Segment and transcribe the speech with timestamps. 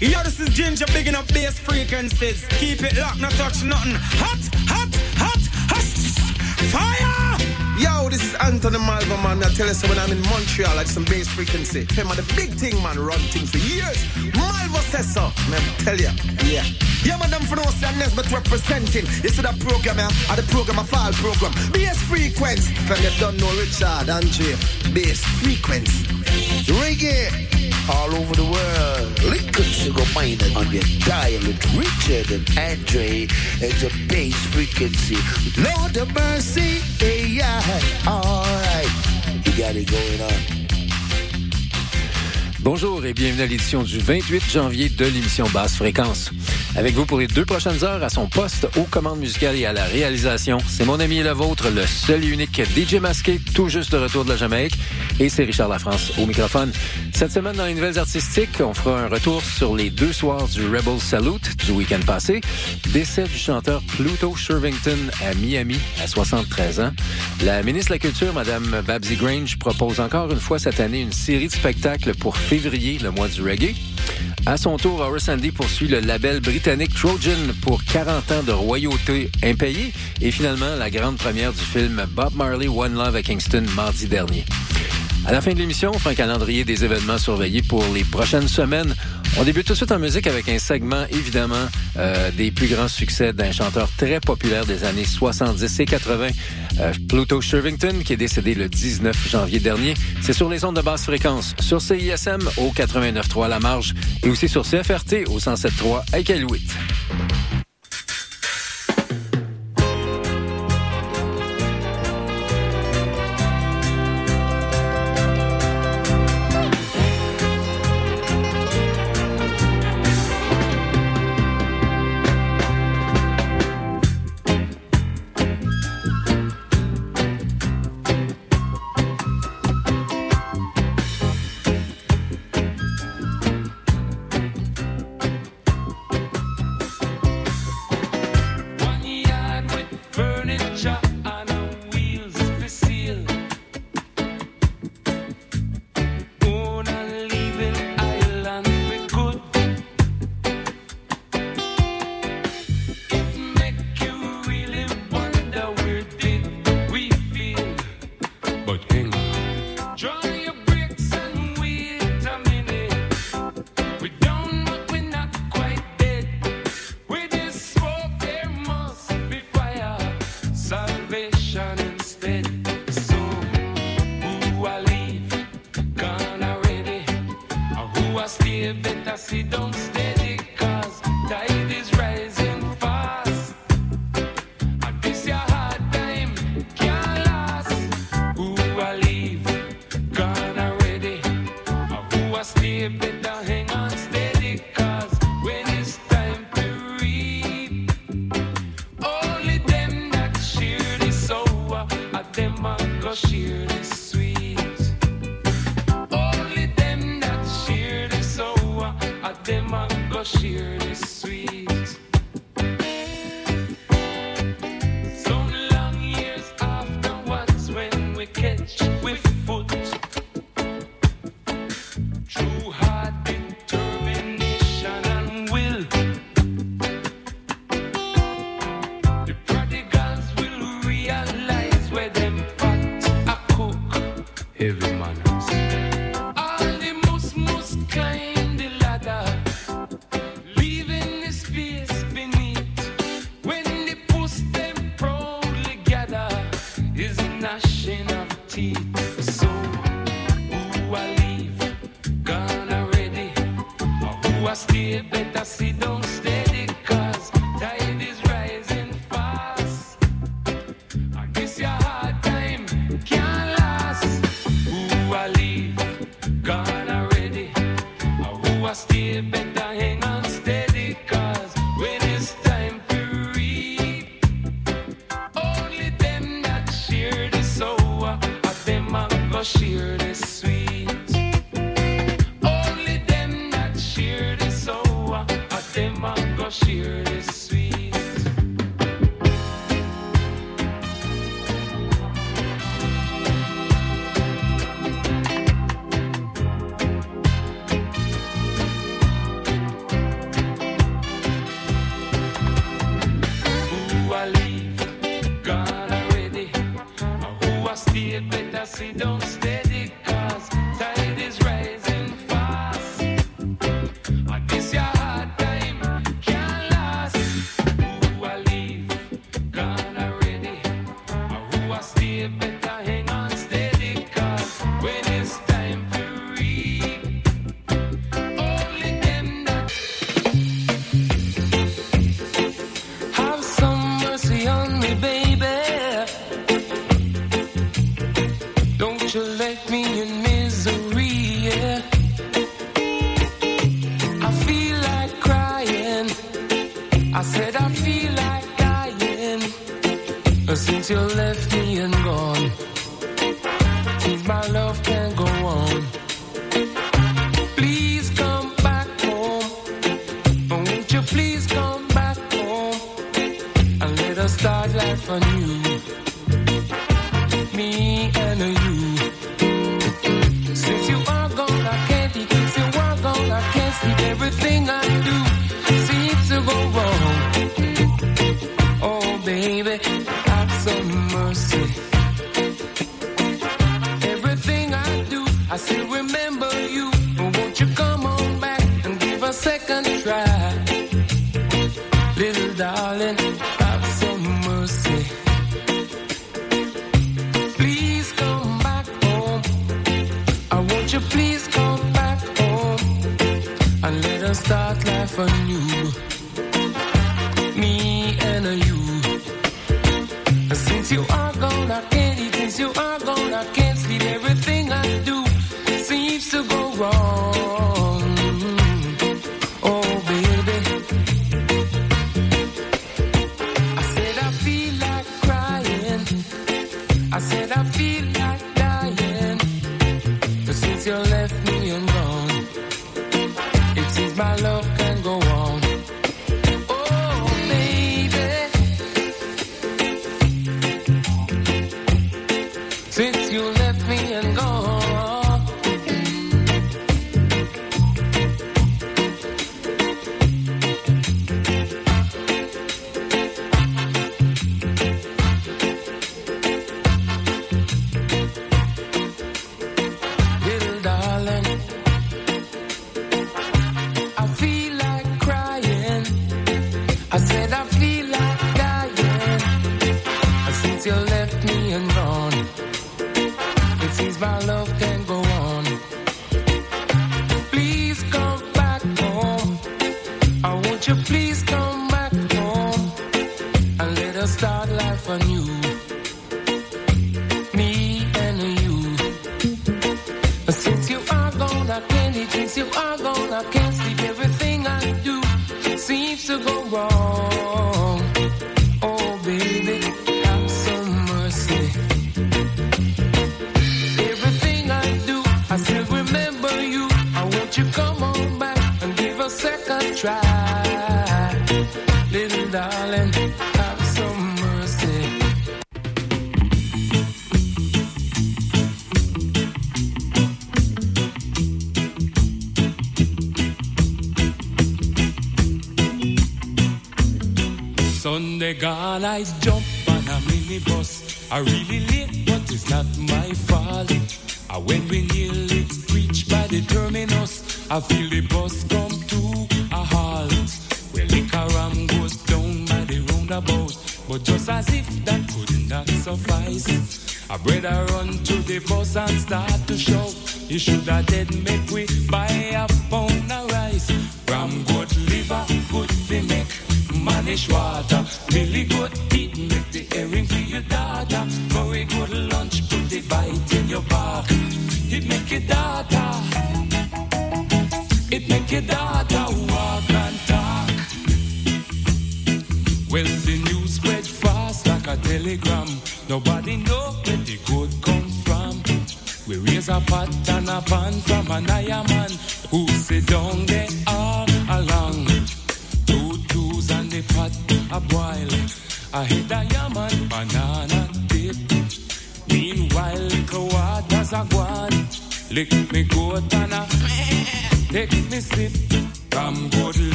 [0.00, 2.46] Yo, this is Ginger bigging up bass frequencies.
[2.60, 3.94] Keep it locked, not touch nothing.
[3.94, 4.38] Hot,
[4.68, 5.78] hot, hot, hot,
[6.70, 7.07] fire!
[7.78, 9.42] Yo, this is Anthony Malva, man.
[9.42, 11.86] I tell you, so when I'm in Montreal, I do some bass frequency.
[11.94, 14.02] Him the big thing, man, run things for years.
[14.34, 15.30] Malva says so.
[15.48, 16.10] Man, tell ya,
[16.44, 16.64] yeah.
[17.04, 19.06] Yeah, madam, for no sadness, but representing.
[19.22, 20.10] You see that program, yeah?
[20.30, 21.52] Or the program, a fall program.
[21.70, 22.74] Bass frequency.
[22.86, 24.58] From you don't know Richard, Andre.
[24.92, 26.04] Bass frequency.
[26.82, 27.67] Reggae.
[27.88, 29.22] All over the world.
[29.24, 33.24] Lincoln Sugar Minor on your dial with Richard and Andre
[33.62, 35.16] at the bass frequency.
[35.60, 37.62] Lord of mercy, yeah,
[38.06, 38.90] all right.
[39.44, 40.58] You got it going on.
[42.60, 46.30] Bonjour et bienvenue à l'édition du 28 janvier de l'émission Basse Fréquence.
[46.76, 49.72] Avec vous pour les deux prochaines heures à son poste aux commandes musicales et à
[49.72, 53.68] la réalisation, c'est mon ami et le vôtre, le seul et unique DJ masqué, tout
[53.68, 54.78] juste de retour de la Jamaïque,
[55.18, 56.72] et c'est Richard Lafrance au microphone.
[57.12, 60.66] Cette semaine, dans les nouvelles artistiques, on fera un retour sur les deux soirs du
[60.66, 62.40] Rebel Salute du week-end passé,
[62.92, 64.98] décès du chanteur Pluto Shervington
[65.28, 66.92] à Miami à 73 ans.
[67.44, 71.12] La ministre de la Culture, Madame Babsy Grange, propose encore une fois cette année une
[71.12, 73.74] série de spectacles pour février, le mois du reggae.
[74.46, 76.40] À son tour, Horace Andy poursuit le label
[76.76, 82.34] Trojan pour 40 ans de royauté impayée et finalement la grande première du film Bob
[82.34, 84.44] Marley One Love à Kingston mardi dernier.
[85.24, 88.48] À la fin de l'émission, on fera un calendrier des événements surveillés pour les prochaines
[88.48, 88.94] semaines.
[89.36, 92.88] On débute tout de suite en musique avec un segment, évidemment, euh, des plus grands
[92.88, 96.28] succès d'un chanteur très populaire des années 70 et 80,
[96.80, 99.94] euh, Pluto Shervington, qui est décédé le 19 janvier dernier.
[100.22, 104.48] C'est sur les ondes de basse fréquence, sur CISM au 89.3 La Marge et aussi
[104.48, 106.66] sur CFRT au 107.3 à Iqaluit.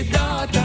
[0.00, 0.59] It make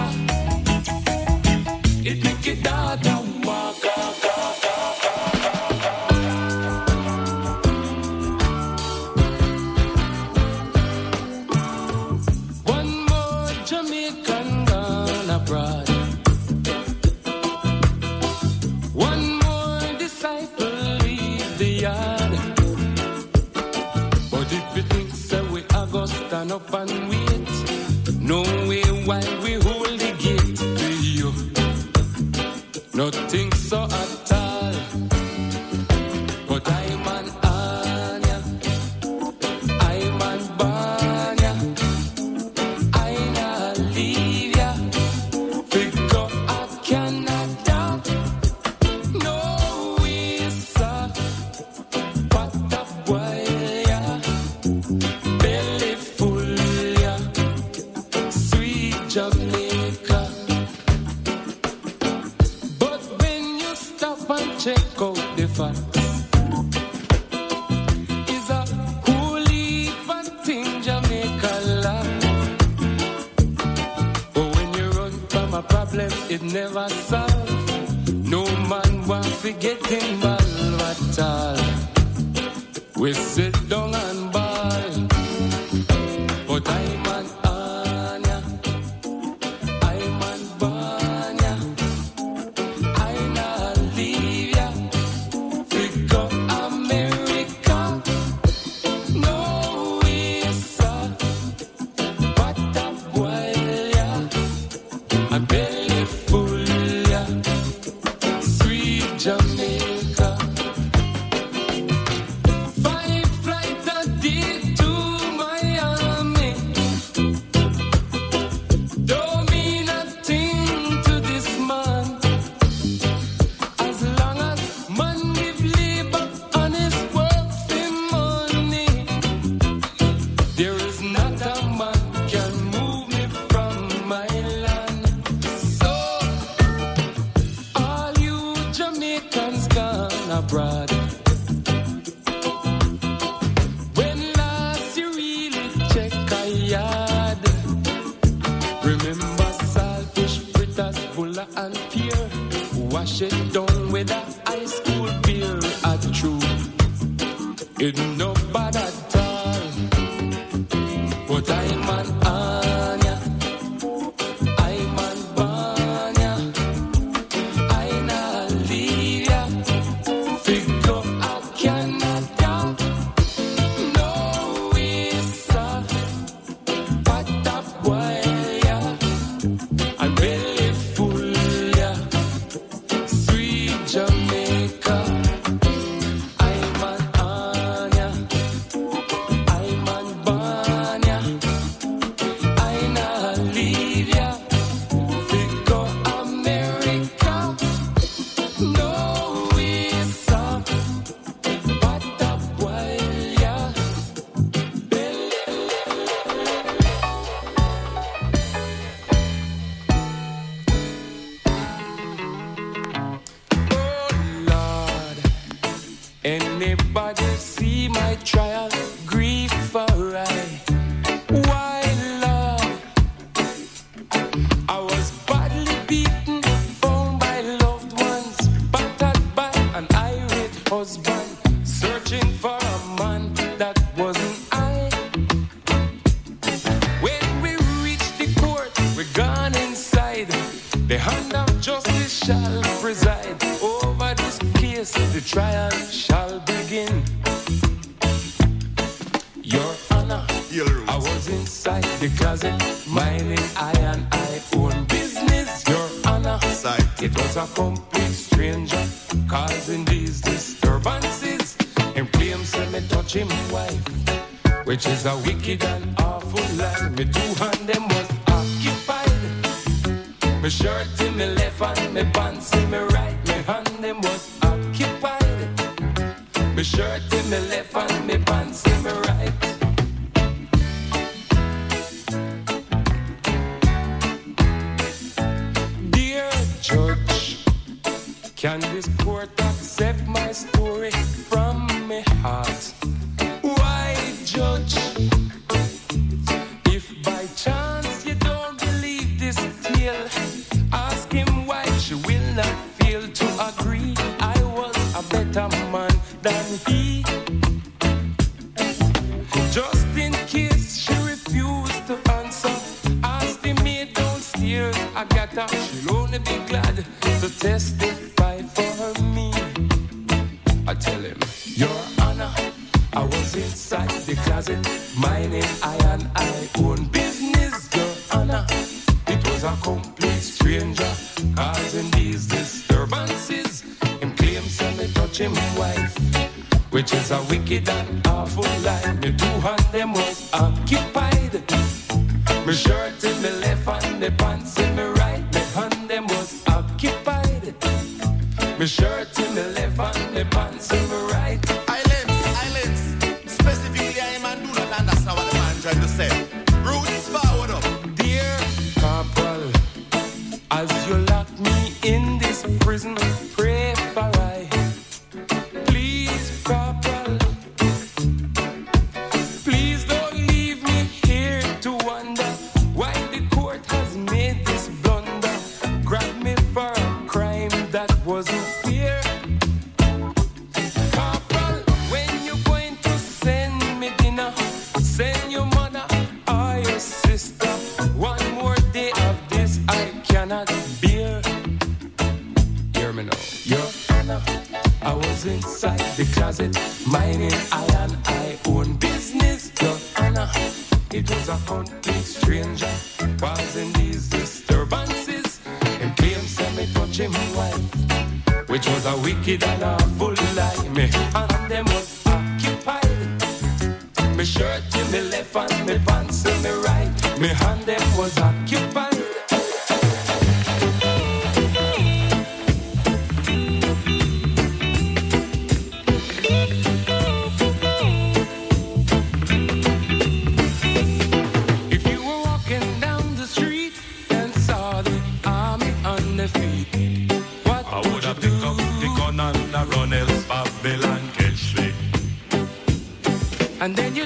[216.78, 218.55] Everybody see my trial.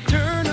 [0.01, 0.48] Turn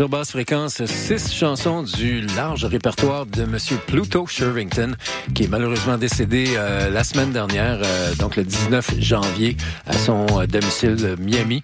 [0.00, 4.96] Sur basse fréquence, six chansons du large répertoire de Monsieur Pluto Shervington,
[5.34, 10.24] qui est malheureusement décédé euh, la semaine dernière, euh, donc le 19 janvier, à son
[10.40, 11.62] euh, domicile Miami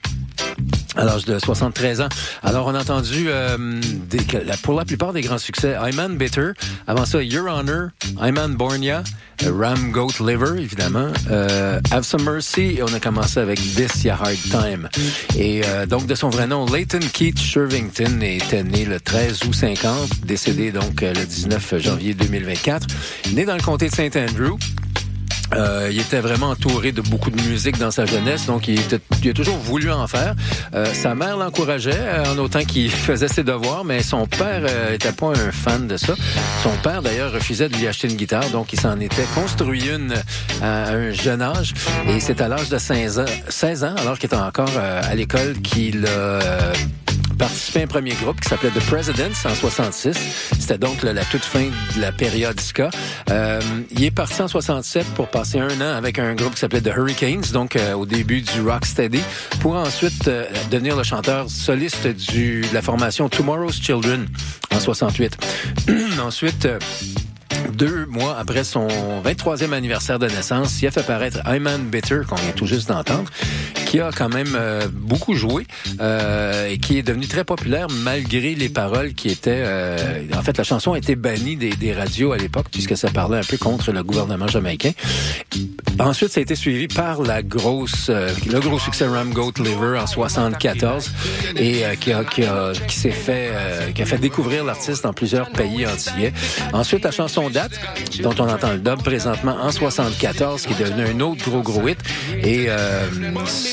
[0.97, 2.09] à l'âge de 73 ans.
[2.43, 3.29] Alors, on a entendu
[4.09, 4.19] des,
[4.63, 6.51] pour la plupart des grands succès, I'm Bitter,
[6.87, 7.89] avant ça, Your Honor,
[8.21, 9.03] I'm Bornia, euh,
[9.45, 14.15] Ram Goat Liver, évidemment, euh, Have Some Mercy, et on a commencé avec This Ya
[14.15, 14.89] Hard Time.
[15.39, 19.55] Et euh, donc, de son vrai nom, Leighton Keith Shervington était né le 13 août
[19.55, 22.87] 50, décédé donc euh, le 19 janvier 2024,
[23.35, 24.57] né dans le comté de Saint Andrew.
[25.55, 29.33] Euh, il était vraiment entouré de beaucoup de musique dans sa jeunesse, donc il, a
[29.33, 30.35] toujours voulu en faire.
[30.75, 34.95] Euh, sa mère l'encourageait euh, en autant qu'il faisait ses devoirs, mais son père euh,
[34.95, 36.15] était pas un fan de ça.
[36.63, 40.15] Son père d'ailleurs refusait de lui acheter une guitare, donc il s'en était construit une
[40.63, 41.75] à un jeune âge.
[42.09, 45.55] Et c'est à l'âge de 16 ans, 16 ans, alors qu'il était encore à l'école,
[45.63, 46.07] qu'il
[47.37, 50.17] participé à un premier groupe qui s'appelait The Presidents en 66.
[50.59, 51.65] C'était donc la toute fin
[51.97, 52.91] de la période ska.
[53.31, 56.81] Euh, il est parti en 67 pour passer un an avec un groupe qui s'appelait
[56.81, 59.21] The Hurricanes, donc euh, au début du Rocksteady,
[59.61, 64.27] pour ensuite euh, devenir le chanteur soliste du, de la formation Tomorrow's Children
[64.75, 65.37] en 68.
[66.23, 66.67] ensuite...
[66.67, 66.79] euh,
[67.77, 68.89] deux mois après son
[69.25, 73.31] 23e anniversaire de naissance, il a fait paraître I'm Bitter, qu'on vient tout juste d'entendre,
[73.87, 75.65] qui a quand même euh, beaucoup joué
[76.01, 79.63] euh, et qui est devenu très populaire malgré les paroles qui étaient...
[79.65, 83.09] euh, en fait, la chanson a été bannie des, des radios à l'époque puisque ça
[83.11, 84.91] parlait un peu contre le gouvernement jamaïcain.
[85.99, 89.99] Ensuite, ça a été suivi par la grosse, euh, le gros succès Ram Goat Liver
[89.99, 91.11] en 74
[91.57, 95.05] et euh, qui a, qui a, qui s'est fait, euh, qui a fait découvrir l'artiste
[95.05, 96.33] dans plusieurs pays antillais.
[96.73, 97.81] Ensuite, la chanson Date,
[98.21, 101.89] dont on entend le dub présentement en 74, qui est devenu un autre gros gros
[101.89, 101.99] hit.
[102.43, 102.69] Et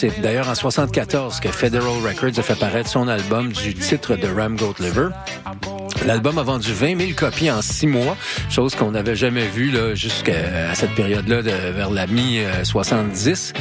[0.04, 4.28] c'est d'ailleurs en 74 que Federal Records a fait paraître son album du titre de
[4.28, 5.08] Ram Goat Liver.
[6.06, 8.18] L'album a vendu 20 000 copies en six mois,
[8.50, 13.54] chose qu'on n'avait jamais vue jusqu'à cette période-là, de- vers la mi-70.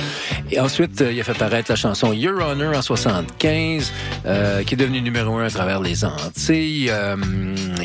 [0.50, 3.92] Et ensuite, euh, il a fait paraître la chanson Your Honor en 75,
[4.26, 7.16] euh, qui est devenue numéro un à travers les Antilles, euh,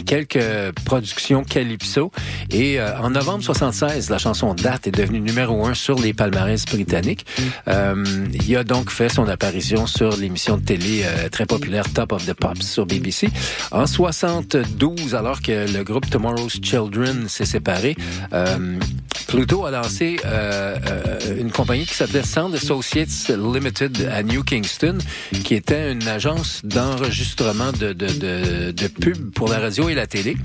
[0.05, 0.39] quelques
[0.85, 2.11] productions Calypso.
[2.49, 6.65] Et euh, en novembre 76, la chanson Date est devenue numéro un sur les palmarès
[6.65, 7.25] britanniques.
[8.47, 12.25] Il a donc fait son apparition sur l'émission de télé euh, très populaire Top of
[12.25, 13.29] the Pops sur BBC.
[13.71, 17.97] En 72, alors que le groupe Tomorrow's Children s'est séparé,
[18.31, 18.79] euh,
[19.27, 24.97] Pluto a lancé euh, euh, une compagnie qui s'appelait Sound Associates Limited à New Kingston,
[25.43, 30.07] qui était une agence d'enregistrement de, de, de, de pubs pour la radio et la
[30.07, 30.37] télé.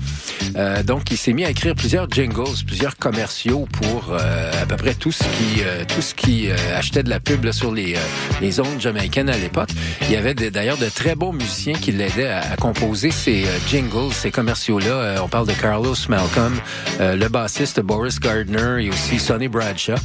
[0.55, 4.75] Euh, donc, il s'est mis à écrire plusieurs jingles, plusieurs commerciaux pour euh, à peu
[4.75, 7.95] près tout ce qui euh, tout ce qui achetait de la pub là, sur les,
[8.41, 9.69] les ondes jamaïcaines à l'époque.
[10.03, 14.11] Il y avait d'ailleurs de très bons musiciens qui l'aidaient à, à composer ces jingles,
[14.13, 14.85] ces commerciaux-là.
[14.85, 16.55] Euh, on parle de Carlos Malcolm,
[16.99, 19.95] le bassiste Boris Gardner et aussi Sonny Bradshaw.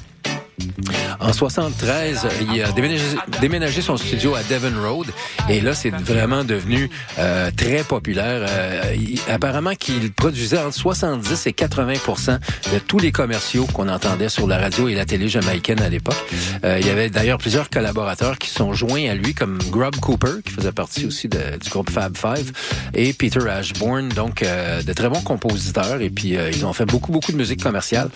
[1.21, 2.71] En 73, il a
[3.41, 5.07] déménagé, son studio à Devon Road
[5.49, 8.47] et là, c'est vraiment devenu euh, très populaire.
[8.49, 12.39] Euh, il- apparemment qu'il produisait entre 70 et 80%
[12.73, 16.17] de tous les commerciaux qu'on entendait sur la radio et la télé jamaïcaine à l'époque.
[16.65, 20.43] Euh, il y avait d'ailleurs plusieurs collaborateurs qui sont joints à lui, comme Grub Cooper,
[20.45, 21.39] qui faisait partie aussi du
[21.71, 22.53] groupe Fab Five,
[22.95, 26.01] et Peter Ashbourne, donc euh, de très bons compositeurs.
[26.01, 28.11] Et puis, euh, ils ont fait beaucoup, beaucoup de musique commerciale.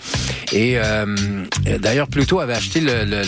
[0.51, 1.05] Et euh,
[1.79, 2.07] d'ailleurs,
[2.39, 3.23] Avait acheté le, le-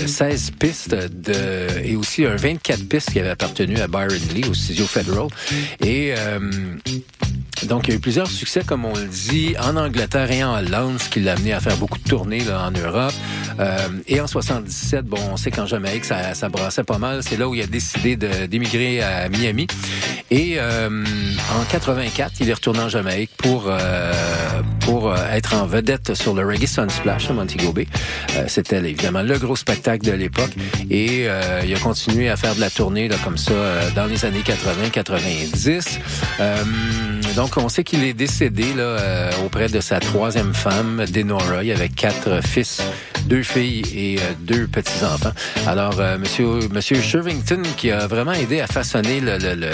[0.00, 1.34] le 16 pistes de,
[1.84, 5.26] et aussi un 24 pistes qui avait appartenu à Byron Lee au studio Federal.
[5.80, 6.38] Et euh,
[7.64, 10.58] donc, il y a eu plusieurs succès, comme on le dit, en Angleterre et en
[10.58, 13.14] Hollande, ce qui l'a amené à faire beaucoup de tournées là, en Europe.
[13.58, 17.22] Euh, et en 77, bon, on sait qu'en Jamaïque, ça, ça brassait pas mal.
[17.22, 19.66] C'est là où il a décidé d'émigrer à Miami.
[20.30, 21.04] Et euh,
[21.58, 24.12] en 84, il est retourné en Jamaïque pour euh,
[24.80, 27.86] pour euh, être en vedette sur le Reggae Sunsplash à Montego Bay.
[28.36, 30.50] Euh, C'était évidemment le gros spectacle de l'époque.
[30.90, 33.54] Et euh, il a continué à faire de la tournée là, comme ça
[33.94, 35.98] dans les années 80-90.
[37.36, 41.62] Donc, on sait qu'il est décédé là, euh, auprès de sa troisième femme, Denora.
[41.62, 42.80] Il avait quatre fils,
[43.26, 45.32] deux filles et euh, deux petits-enfants.
[45.66, 49.70] Alors, euh, monsieur, monsieur Shervington, qui a vraiment aidé à façonner le, le- le-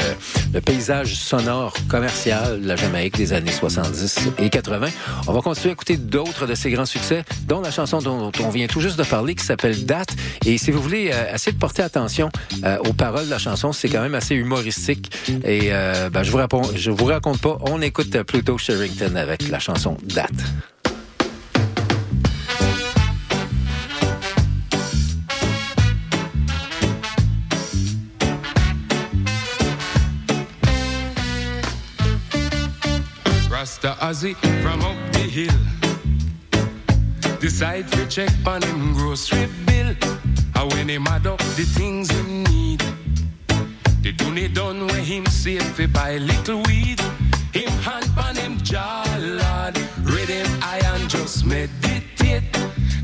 [0.53, 4.89] le paysage sonore commercial de la Jamaïque des années 70 et 80.
[5.29, 8.49] On va continuer à écouter d'autres de ses grands succès, dont la chanson dont on
[8.49, 10.11] vient tout juste de parler, qui s'appelle Date.
[10.45, 12.29] Et si vous voulez euh, essayer de porter attention
[12.65, 15.13] euh, aux paroles de la chanson, c'est quand même assez humoristique.
[15.45, 15.71] Et
[16.13, 17.52] ben, je vous raconte, je vous raconte pas.
[17.61, 20.31] On écoute Pluto Sherrington avec la chanson Date.
[33.51, 35.51] Rasta Ozzy from up the hill.
[37.41, 39.95] Decide to check on him grocery bill.
[40.57, 42.83] And when him add up the things him need.
[44.03, 47.01] The donny done where him save fi buy little weed.
[47.53, 49.77] Him hand on him jaw, lord.
[50.05, 52.51] Read him iron, just meditate.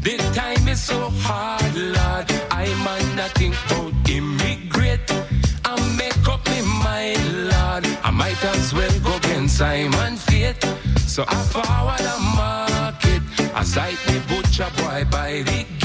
[0.00, 2.26] The time is so hard, lord.
[2.50, 5.10] I man nothing about immigrate.
[5.66, 7.84] I make up my mind, lord.
[8.02, 10.64] I might as well go against Simon Fate.
[11.06, 13.22] So I forward the market.
[13.54, 15.77] I sight the butcher boy by the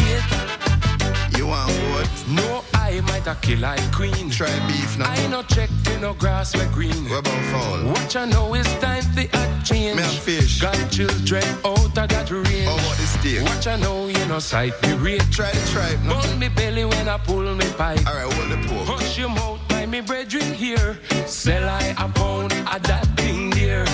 [3.25, 4.29] I a kill like queen.
[4.29, 5.09] Try beef now.
[5.09, 7.09] I no check for no grass where green.
[7.09, 7.85] What about fowl?
[7.87, 9.95] Watch I know it's time for a change.
[9.95, 10.59] Me a fish.
[10.59, 12.67] Got children out of that range.
[12.67, 13.43] Oh, How about the steak?
[13.43, 15.23] Watch I know you know sight the rate.
[15.31, 16.21] Try the tripe now.
[16.21, 18.05] Burn me belly when I pull me pipe.
[18.05, 18.87] Alright, hold the pork.
[18.87, 20.99] Hush your mouth by me brethren here.
[21.25, 23.85] Sell I a pound of that thing there.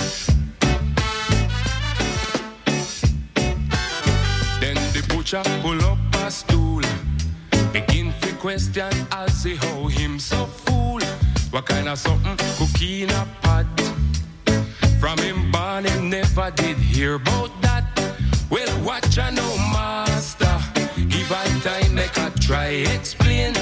[4.60, 6.82] Then the butcher pull up a stool.
[7.72, 11.00] Begin to question as see how him so fool.
[11.50, 13.66] What kind of something cookie in a pot?
[14.98, 17.84] From him born him never did hear about that.
[18.48, 20.56] Well, watch I know master.
[20.96, 23.52] Give I time make I try explain.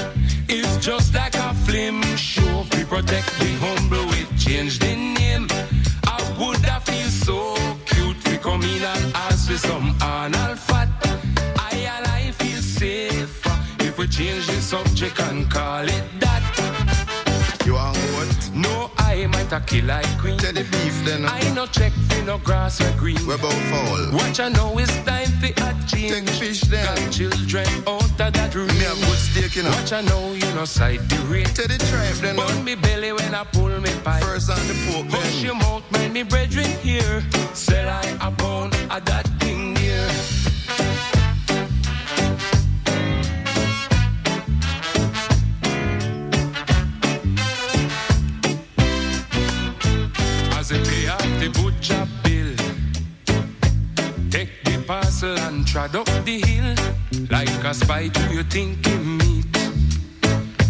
[0.47, 2.65] It's just like a film show.
[2.73, 5.47] We protect the humble, we change the name.
[6.05, 7.37] I would have feel so
[7.85, 8.17] cute.
[8.29, 10.78] We come in and ask for some anal fat.
[13.99, 16.41] We change the subject and call it that.
[17.65, 18.51] You want what?
[18.55, 20.37] No, I might a kill like queen.
[20.37, 21.25] Tell the beef then.
[21.25, 23.19] I no check for no grass or green.
[23.27, 23.99] We about fall.
[24.15, 26.13] What I know is time for a change.
[26.13, 26.85] Take fish then.
[26.85, 28.67] Got children out of that room.
[28.67, 29.69] Me a good steak, you know.
[29.71, 31.53] Watch I know you know side the rate.
[31.53, 32.37] Tell the tripe then.
[32.37, 34.23] Burn me belly when I pull me pipe.
[34.23, 35.45] First on the pork Hush then.
[35.45, 37.21] your mouth, mind me brethren here.
[37.53, 39.38] Sell I a pound of that
[55.19, 56.75] parcel and trod up the hill.
[57.29, 59.45] Like a spy to you thinking meat.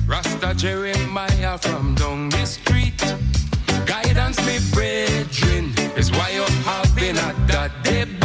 [0.07, 2.99] Rasta Jeremiah from down the street.
[3.85, 8.18] Guidance, me brethren, is why you're having a that day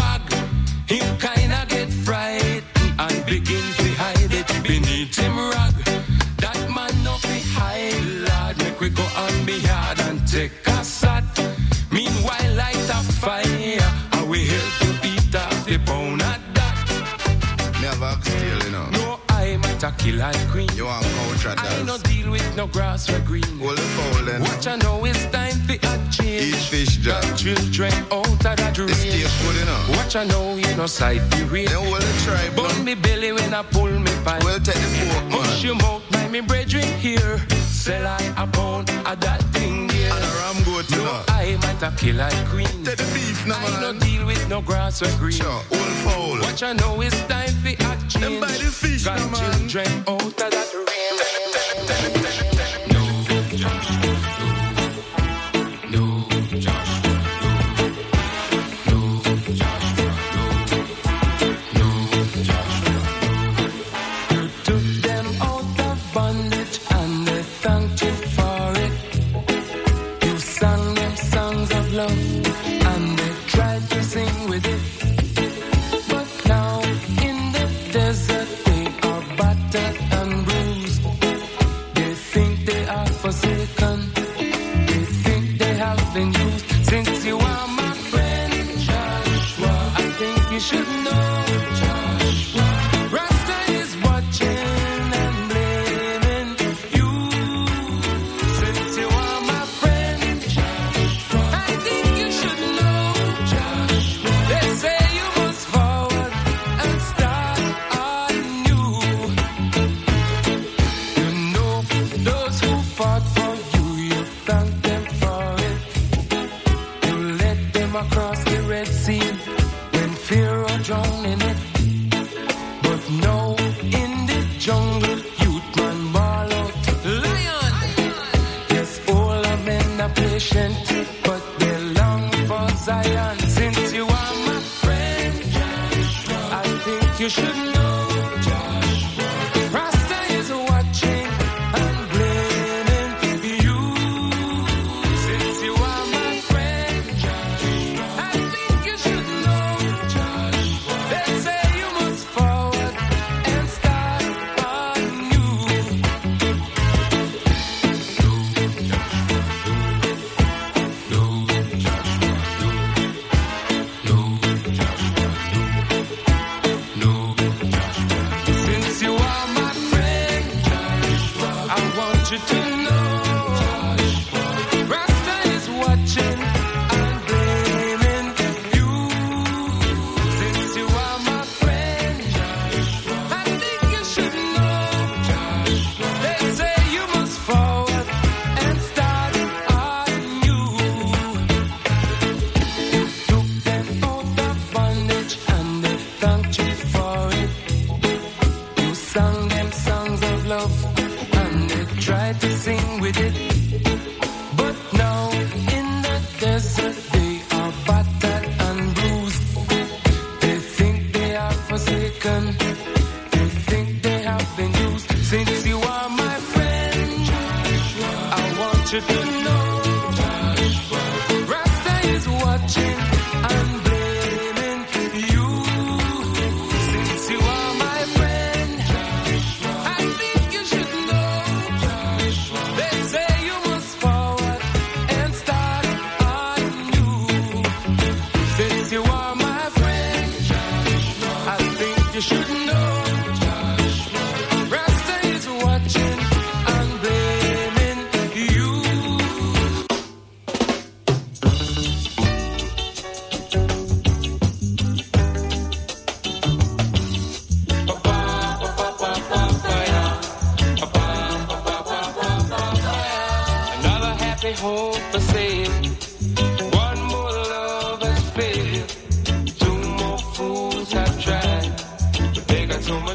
[19.84, 21.60] You want culture dance.
[21.60, 23.44] I no deal with no grass or green.
[23.58, 24.40] Hold the phone then.
[24.40, 26.42] What I know It's time for a change.
[26.42, 27.20] Eat fish jam.
[27.20, 28.88] Got children out of that dream.
[28.88, 29.88] This tastes good enough.
[29.90, 31.68] What I know you know side the real.
[31.68, 32.56] Then hold the tribe.
[32.56, 34.42] Bun me belly when I pull me pipe.
[34.42, 35.60] Well take the fork man.
[35.62, 37.36] Your mouth, my me brethren here.
[37.84, 40.16] Sell I a pound of that thing yeah.
[40.16, 41.24] And a ram goat, no, now.
[41.28, 42.82] I might a kill like queen.
[42.82, 43.74] Tell the beef no I man.
[43.74, 45.32] I no deal with no grass or green.
[45.32, 46.38] Sure, all fowl.
[46.38, 48.22] What you know is time for action.
[48.22, 49.68] Them by the fish, Got now, man.
[49.68, 51.53] children out of that rain.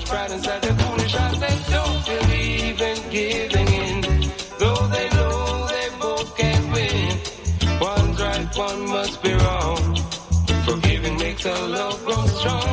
[0.05, 1.39] pride inside their foolish eyes.
[1.39, 4.01] They don't believe in giving in,
[4.59, 7.19] though they know they both can't win.
[7.81, 9.95] One's right, one must be wrong.
[10.65, 12.68] Forgiving makes a love grow strong.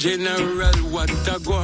[0.00, 1.59] general, what a go.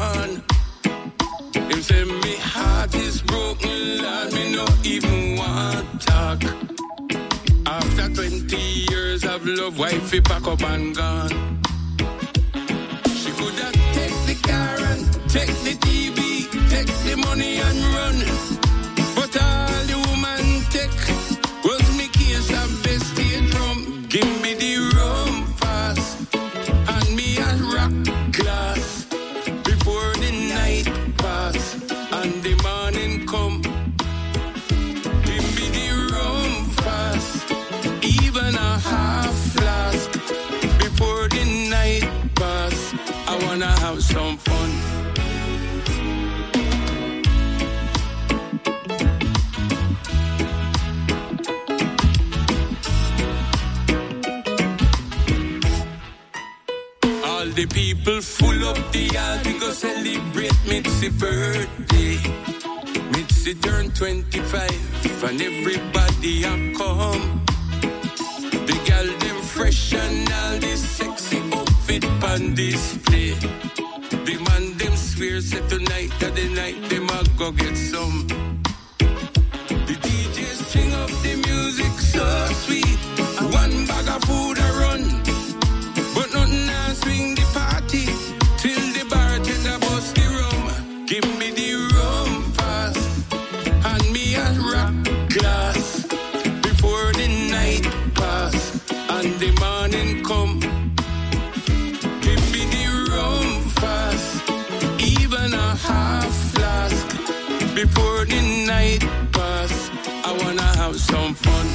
[108.87, 109.91] night bus.
[110.24, 111.66] I wanna have some fun.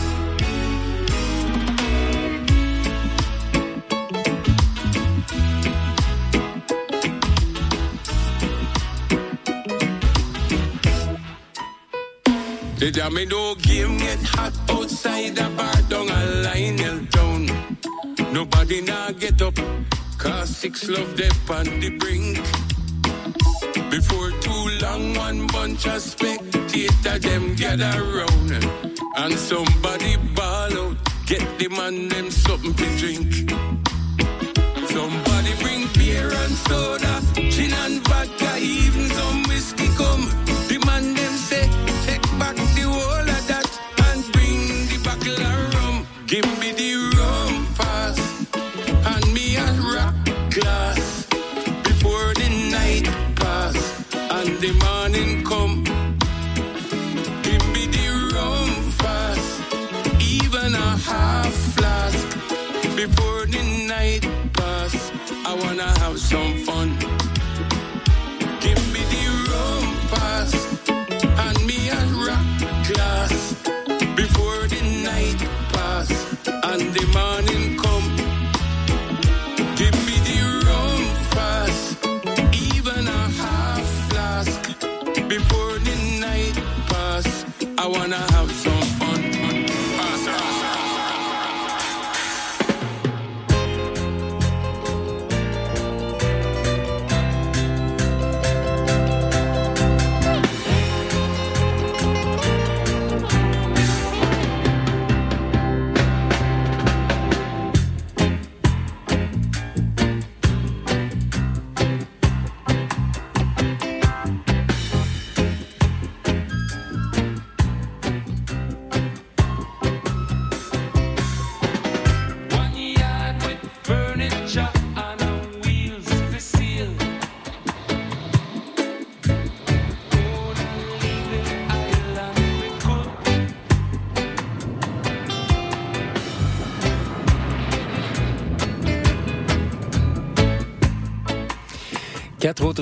[12.80, 17.42] The domino game get hot outside the bar down a Lionel Town.
[18.34, 19.58] Nobody now get up,
[20.18, 22.40] cause six love them on the brink.
[23.74, 28.52] Before too long, one bunch of spectators them gather round,
[29.18, 33.52] and somebody ball out, get the man them something to drink.
[34.90, 39.01] Somebody bring beer and soda, gin and vodka, even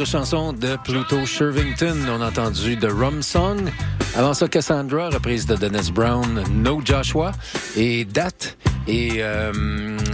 [0.02, 1.98] autres chansons de Pluto Shervington.
[2.10, 3.58] On a entendu The Rum Song.
[4.16, 7.32] Avant ça, Cassandra, reprise de Dennis Brown, No Joshua
[7.76, 8.58] et Date.
[8.88, 9.52] Et euh,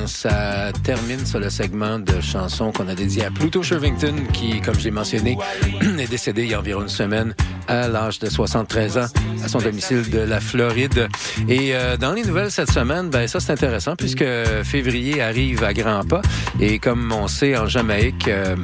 [0.07, 4.77] ça termine sur le segment de chansons qu'on a dédié à Pluto Shervington, qui, comme
[4.77, 5.37] je l'ai mentionné,
[5.99, 7.35] est décédé il y a environ une semaine
[7.67, 9.07] à l'âge de 73 ans
[9.43, 11.07] à son domicile de la Floride.
[11.47, 14.25] Et euh, dans les nouvelles cette semaine, ben ça c'est intéressant puisque
[14.63, 16.21] février arrive à grands pas
[16.59, 18.55] et comme on sait en Jamaïque, euh,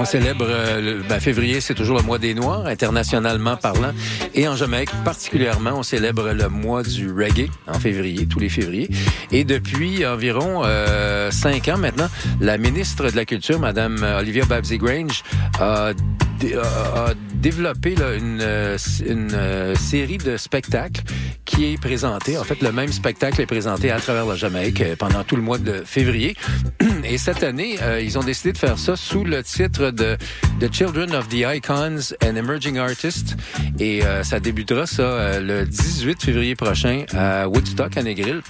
[0.00, 3.90] on célèbre, euh, le- ben, février, c'est toujours le mois des Noirs, internationalement parlant.
[4.34, 8.88] Et en Jamaïque, particulièrement, on célèbre le mois du reggae en février, tous les févriers.
[9.32, 12.08] Et depuis environ euh, cinq ans maintenant,
[12.40, 15.22] la ministre de la Culture, Madame Olivia Babsy Grange,
[15.60, 18.76] a, a- a développé là, une, euh,
[19.06, 21.02] une euh, série de spectacles
[21.44, 22.36] qui est présenté.
[22.36, 25.42] En fait, le même spectacle est présenté à travers la Jamaïque euh, pendant tout le
[25.42, 26.36] mois de février.
[27.04, 30.16] Et cette année, ils ont décidé de faire ça sous le titre de
[30.60, 33.36] The Children of the Icons and Emerging Artists.
[33.78, 38.42] Et ça débutera ça le 18 février prochain à Woodstock, à Negril.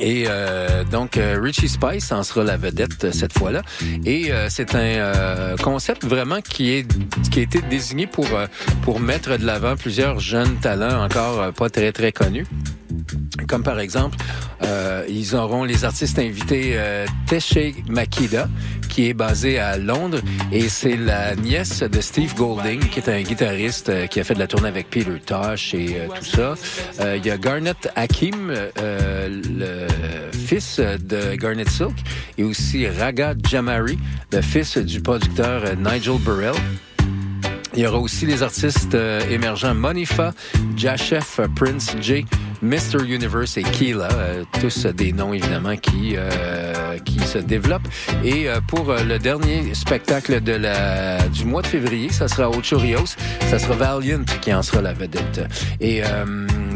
[0.00, 3.62] Et euh, donc, euh, Richie Spice en sera la vedette euh, cette fois-là.
[4.04, 6.86] Et euh, c'est un euh, concept vraiment qui est
[7.30, 8.46] qui a été désigné pour euh,
[8.82, 12.46] pour mettre de l'avant plusieurs jeunes talents encore pas très très connus.
[13.48, 14.16] Comme par exemple,
[14.62, 18.48] euh, ils auront les artistes invités euh, Teshe Makida,
[18.88, 20.20] qui est basé à Londres,
[20.52, 24.34] et c'est la nièce de Steve Golding, qui est un guitariste euh, qui a fait
[24.34, 26.54] de la tournée avec Peter Tosh et euh, tout ça.
[27.16, 29.86] Il y a Garnet Hakim, le
[30.32, 31.96] fils de Garnet Silk,
[32.38, 33.98] et aussi Raga Jamari,
[34.32, 36.54] le fils du producteur Nigel Burrell.
[37.76, 40.32] Il y aura aussi les artistes euh, émergents Monifa,
[40.76, 42.24] Jashef, euh, Prince J,
[42.62, 43.04] Mr.
[43.04, 47.88] Universe et Keela, euh, tous des noms évidemment qui euh, qui se développent.
[48.24, 53.16] Et pour le dernier spectacle de la du mois de février, ça sera au Chorios,
[53.48, 55.42] ça sera Valiant qui en sera la vedette.
[55.80, 56.02] Et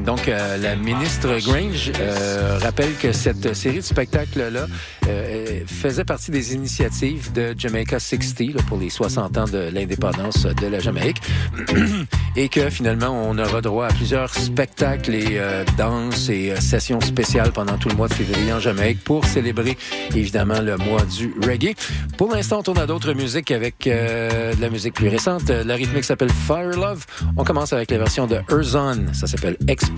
[0.09, 4.67] donc euh, la ministre Grange euh, rappelle que cette série de spectacles là
[5.67, 10.67] faisait partie des initiatives de Jamaica 60 là, pour les 60 ans de l'indépendance de
[10.67, 11.21] la Jamaïque
[12.37, 17.01] et que finalement on aura droit à plusieurs spectacles et euh, danses et euh, sessions
[17.01, 19.77] spéciales pendant tout le mois de février en Jamaïque pour célébrer
[20.15, 21.75] évidemment le mois du reggae.
[22.17, 25.49] Pour l'instant, on tourne à d'autres musiques avec euh, de la musique plus récente.
[25.49, 27.05] La rythmique s'appelle Fire Love.
[27.37, 29.07] On commence avec la version de Erzon.
[29.13, 29.98] Ça s'appelle Expose.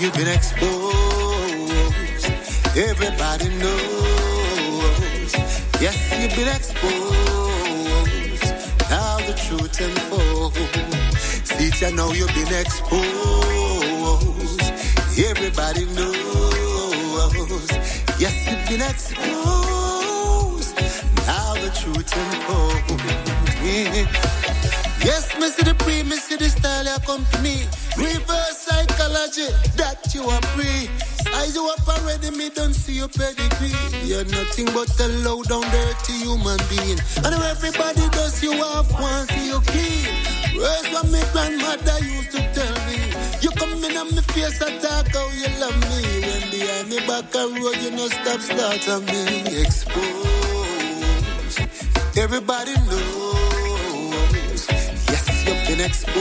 [0.00, 1.76] you've been exposed.
[2.76, 5.32] Everybody knows.
[5.80, 6.94] Yes, you've been exposed.
[8.90, 10.56] Now the truth unfolds.
[11.82, 13.02] I know you've been exposed.
[15.18, 17.70] Everybody knows.
[18.18, 20.74] Yes, you've been exposed.
[21.26, 23.02] Now the truth unfolds.
[23.62, 24.45] Yeah.
[25.04, 27.66] Yes, me see the pre, me see the style you company.
[27.96, 30.88] Reverse psychology, that you are free.
[31.22, 33.74] Size you up already, me don't see your pedigree.
[34.04, 36.98] You're nothing but a low down dirty human being.
[37.24, 40.08] I know everybody does you off once you clean.
[40.56, 42.98] Words what my grandmother used to tell me.
[43.42, 46.02] You come in on me face attack how you love me.
[46.24, 49.60] When behind me back a road, you know stop slaughter me.
[49.60, 50.06] Exposed.
[52.16, 53.45] Everybody knows.
[55.46, 56.16] You've been exposed.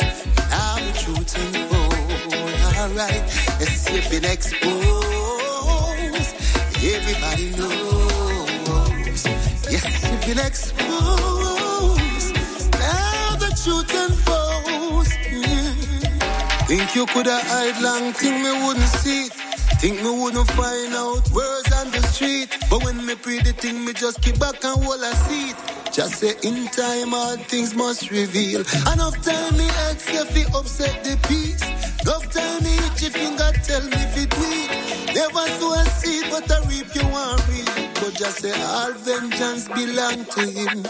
[0.00, 2.34] The truth unfolds.
[2.78, 3.22] Alright,
[3.60, 4.68] yes, you've been exposed.
[6.82, 9.26] Everybody knows.
[9.70, 12.34] Yes, you've been exposed.
[12.72, 15.10] Now the truth unfolds.
[15.28, 16.66] Mm.
[16.68, 19.47] Think you could have hide long, think me wouldn't see.
[19.78, 22.48] Think me wouldn't find out words on the street.
[22.68, 25.54] But when me pre the thing, me just keep back and hold a seat.
[25.92, 28.62] Just say in time all things must reveal.
[28.92, 31.62] Enough time me ask if he upset the peace.
[32.02, 35.14] Enough time me itch your finger tell me if it weak.
[35.14, 37.70] Never sow a seed but I reap you want reap.
[38.02, 40.86] But just say all vengeance belong to him.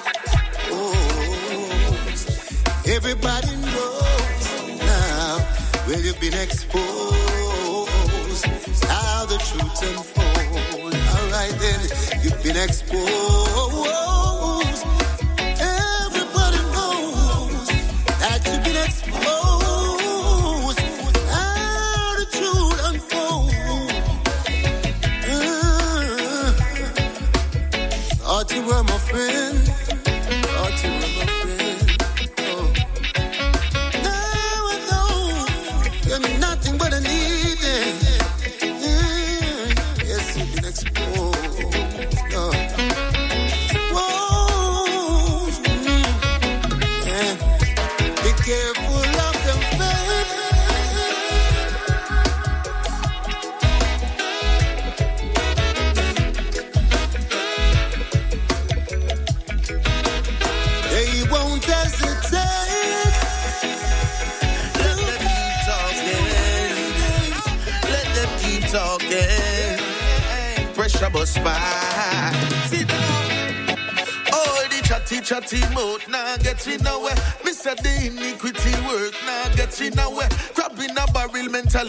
[0.72, 0.96] Oh,
[2.86, 5.44] everybody knows now.
[5.86, 7.47] Well, you've been exposed.
[8.88, 10.96] Now the truth unfolds.
[11.14, 11.80] All right then,
[12.22, 14.37] you've been exposed.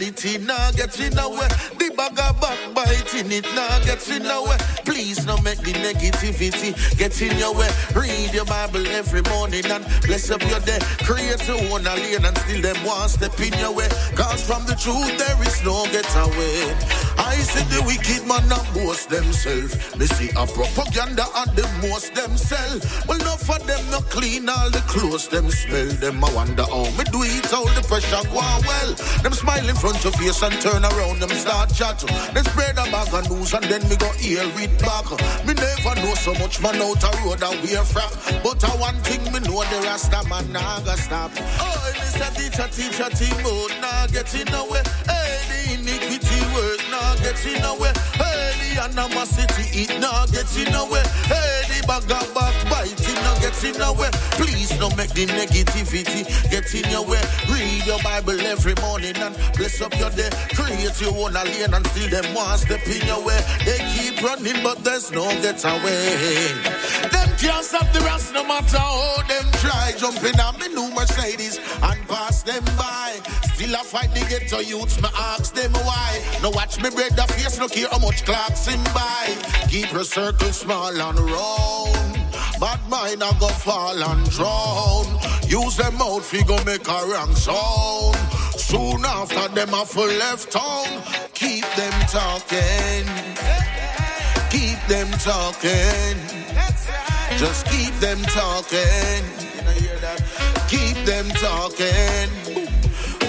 [0.09, 1.47] Mentality now get in nowhere.
[1.77, 4.57] The bag of backbiting it now get in nowhere.
[4.85, 7.69] Please no make the negativity get in your way.
[7.95, 10.79] Read your Bible every morning and bless up your day.
[11.03, 13.87] Create your own lane and still them one step in your way.
[14.15, 17.18] Cause from the truth there is no get away.
[17.39, 19.71] I see the wicked man and boast themselves.
[19.95, 22.83] Me see a propaganda and the most themselves.
[23.07, 25.87] Well, enough for them not clean all the clothes them smell.
[26.03, 28.91] Them I wonder how me do it, all the pressure go well.
[29.23, 32.03] Them smile in front of face and turn around, them start chat.
[32.35, 35.07] Then spread a bag of news and then me go hear it back.
[35.47, 38.11] Me never know so much man out a road and wear frack.
[38.43, 41.31] But I one thing me know the Rasta man nah stop.
[41.39, 42.35] Oh, Mr.
[42.35, 44.83] Teacher, teacher, team out, nah get in the way.
[45.07, 46.08] Hey, the
[47.09, 47.93] nah get in the way.
[48.13, 51.03] Hey, the animosity, it nah get in the way.
[51.25, 54.09] Hey, the bag of backbiting, nah get in the way.
[54.39, 57.21] Please don't make the negativity get in your way.
[57.51, 60.29] Read your Bible every morning and bless up your day.
[60.53, 63.39] Create your own lane and still them one step in your way.
[63.65, 66.53] They keep running, but there's no get away.
[67.11, 69.93] Them can't stop the rest no matter how them try.
[69.97, 73.19] Jumping on me new Mercedes and pass them by.
[73.55, 76.21] Still I fight the ghetto youths, me ask them why.
[76.41, 79.35] Now watch me bread the face, look here how much clocks in by.
[79.67, 82.08] Keep your circle small and round.
[82.59, 85.07] Bad mind I go fall and drown.
[85.47, 88.17] Use them out fi go make a wrong sound.
[88.59, 90.87] Soon after them a full left town.
[91.33, 93.05] Keep them talking.
[94.51, 96.17] Keep them talking.
[97.37, 99.23] Just keep them talking.
[100.67, 102.29] Keep them talking.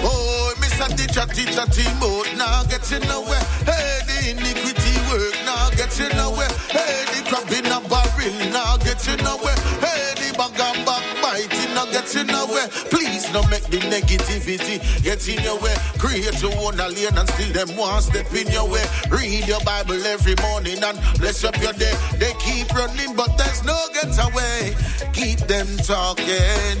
[0.03, 0.87] Oh, Mr.
[0.97, 3.19] Teacher, teacher, team now get in the.
[3.65, 6.47] Hey, the iniquity work now get the way.
[6.71, 9.55] Hey, the crab in a barrel now get the way.
[9.83, 12.67] Hey, the bag of backbiting now get the way.
[12.89, 15.75] Please don't make the negativity get in your way.
[15.97, 18.83] Create your own lane and still them one step in your way.
[19.09, 21.93] Read your Bible every morning and bless up your day.
[22.17, 24.75] They keep running, but there's no get away.
[25.13, 26.77] Keep them talking.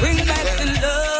[0.00, 1.19] Bring back the love,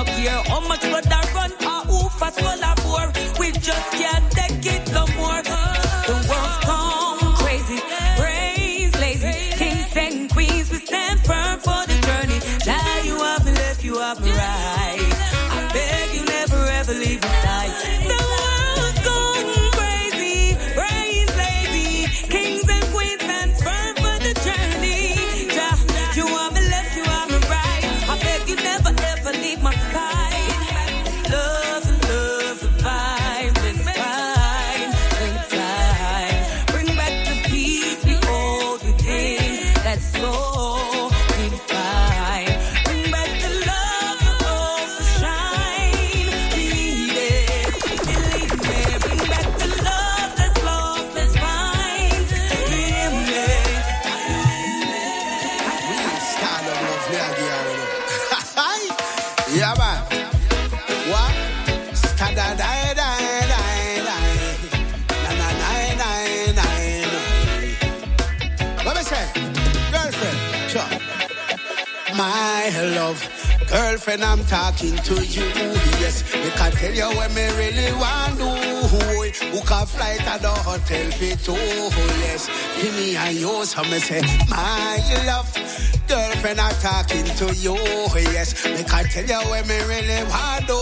[0.00, 1.29] No care how much blood
[74.10, 75.46] Girlfriend, I'm talking to you,
[76.02, 76.24] yes.
[76.34, 79.52] Me can tell you what me really want to.
[79.52, 81.52] Book a flight at the hotel, pay too,
[82.18, 82.50] yes.
[82.82, 84.98] Give me and you, so me say, my
[85.28, 85.54] love.
[86.08, 87.76] Girlfriend, I'm talking to you,
[88.34, 88.64] yes.
[88.64, 90.80] Me can tell you what me really want to.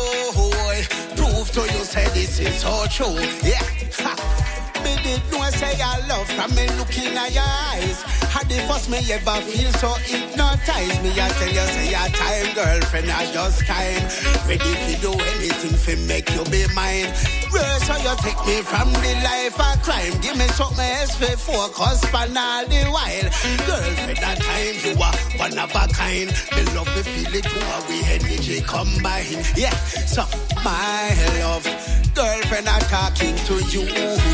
[1.16, 3.12] Prove to you, say this is so true,
[3.44, 3.60] yeah.
[4.00, 4.48] Ha.
[4.84, 8.07] Me did know say I love from me looking at your eyes.
[8.46, 11.02] The first me ever feel so hypnotized.
[11.02, 14.00] Me, I tell you, say your time, girlfriend, I just time.
[14.46, 17.10] Ready to do anything for make you be mine.
[17.50, 20.14] Girl, so you take me from the life of crime.
[20.22, 23.28] Give me something else for focus on all the while.
[23.66, 26.30] Girlfriend, at times you are one of a kind.
[26.54, 29.42] Me love to feel it too, we energy combine.
[29.56, 29.74] Yeah,
[30.06, 30.22] so
[30.64, 31.10] my
[31.42, 31.66] love.
[32.14, 33.82] Girlfriend, I'm talking to you.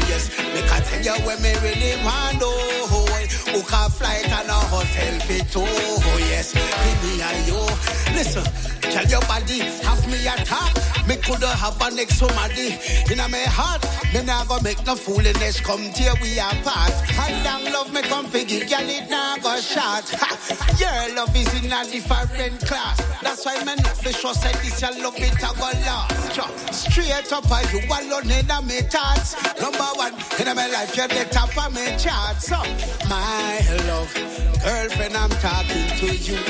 [0.06, 2.73] Yes, me can tell you when me really want to.
[3.74, 5.60] Book a flight and a hotel for two.
[6.30, 7.60] Yes, me and you.
[8.14, 8.44] Listen,
[8.90, 10.74] tell your body have me attack.
[11.06, 12.78] Me coulda have a next somebody
[13.12, 13.84] in a me heart.
[14.14, 16.94] Me nah go make no foolishness come till we apart.
[17.20, 20.06] And long love me come figure, girl it nah go short.
[20.80, 22.96] Your love is in a different class.
[23.22, 26.72] That's why me not for sure say this your love it a go last.
[26.72, 29.36] Straight up as you alone in a me thoughts.
[29.60, 32.46] Number one in a me life, you're the top of me charts.
[32.48, 32.56] So
[33.08, 34.12] my love,
[34.64, 36.40] girlfriend, I'm talking to you.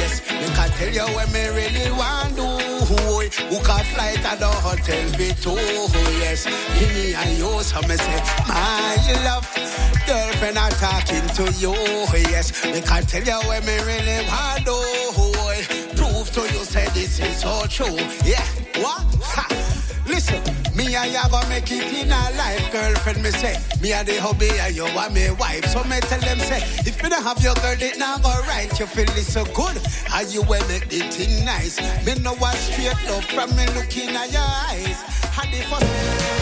[0.00, 2.50] Yes, me can tell you when me really want to.
[3.48, 5.54] Book a flight at the hotel be too.
[6.18, 9.46] Yes, me and you, so me say my love,
[10.06, 11.74] girlfriend, I'm talking to you.
[12.30, 14.76] Yes, me can tell you when me really want to.
[15.96, 17.96] Prove to you say this is so true.
[18.24, 18.44] Yeah,
[18.82, 19.02] what?
[19.22, 19.46] Ha.
[20.06, 20.42] Listen,
[20.90, 23.22] me and you gonna make it in a life, girlfriend.
[23.22, 25.64] Me say, me and the hubby and you are me wife.
[25.66, 28.70] So me tell them say, if you don't have your girl, it not go right.
[28.78, 29.76] You feel it so good,
[30.12, 31.78] and you will make the thing nice.
[32.04, 35.00] Me know what straight love from me looking at your eyes.
[35.30, 36.39] Had the first.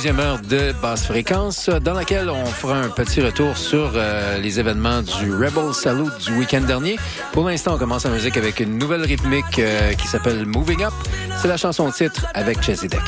[0.00, 4.58] deuxième heure de Basse Fréquence, dans laquelle on fera un petit retour sur euh, les
[4.58, 6.96] événements du Rebel Salute du week-end dernier.
[7.32, 10.94] Pour l'instant, on commence la musique avec une nouvelle rythmique euh, qui s'appelle Moving Up.
[11.36, 13.02] C'est la chanson titre avec Chelsea Deck.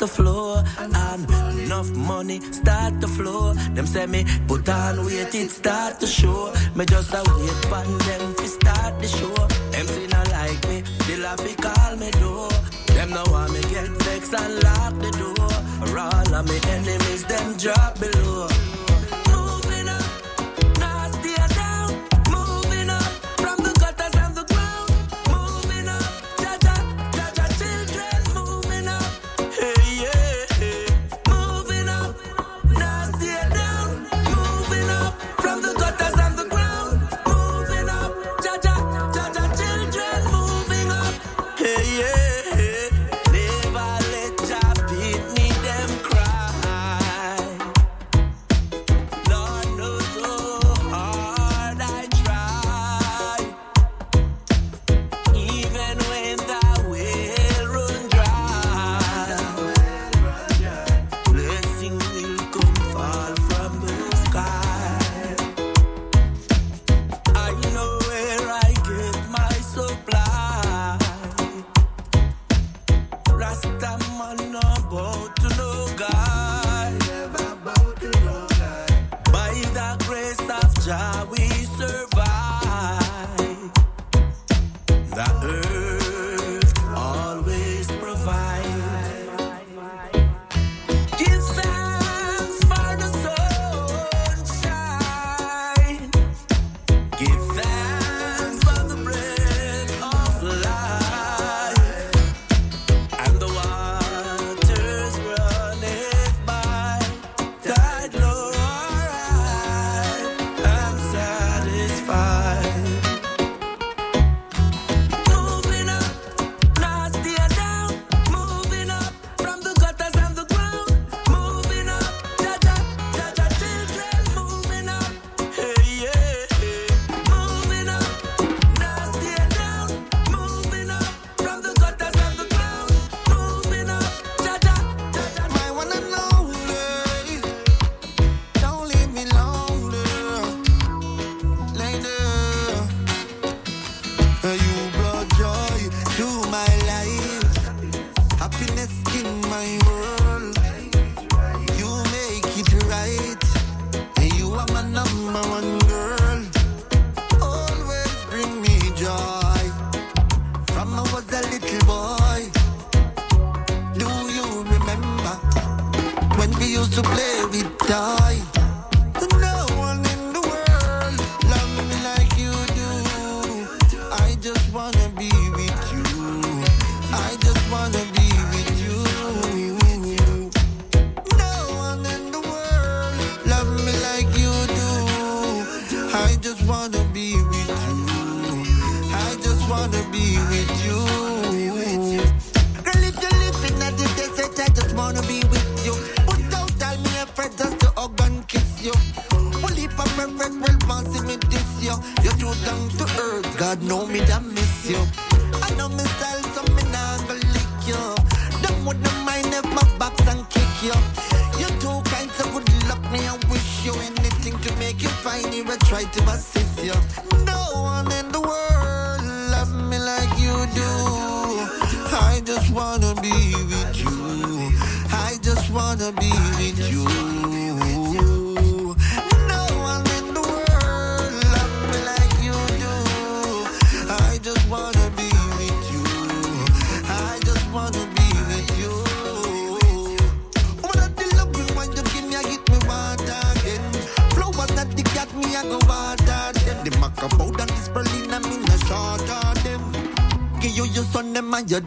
[0.00, 3.52] To flow and enough money start to flow.
[3.74, 6.52] Them say me put on weight, it start to show.
[6.74, 9.34] Me just a wait for them to start the show.
[9.72, 12.48] Them see not like me, still have to call me door.
[12.94, 15.50] Them know want me get vexed and lock the door.
[15.98, 18.48] All of me enemies, them drop below.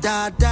[0.03, 0.42] da da.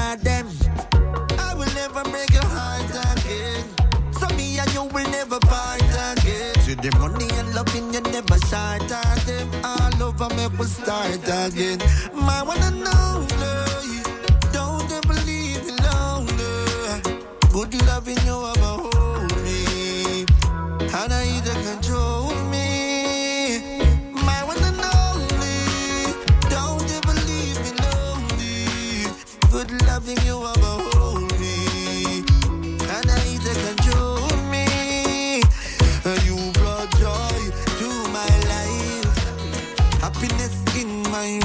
[41.22, 41.38] You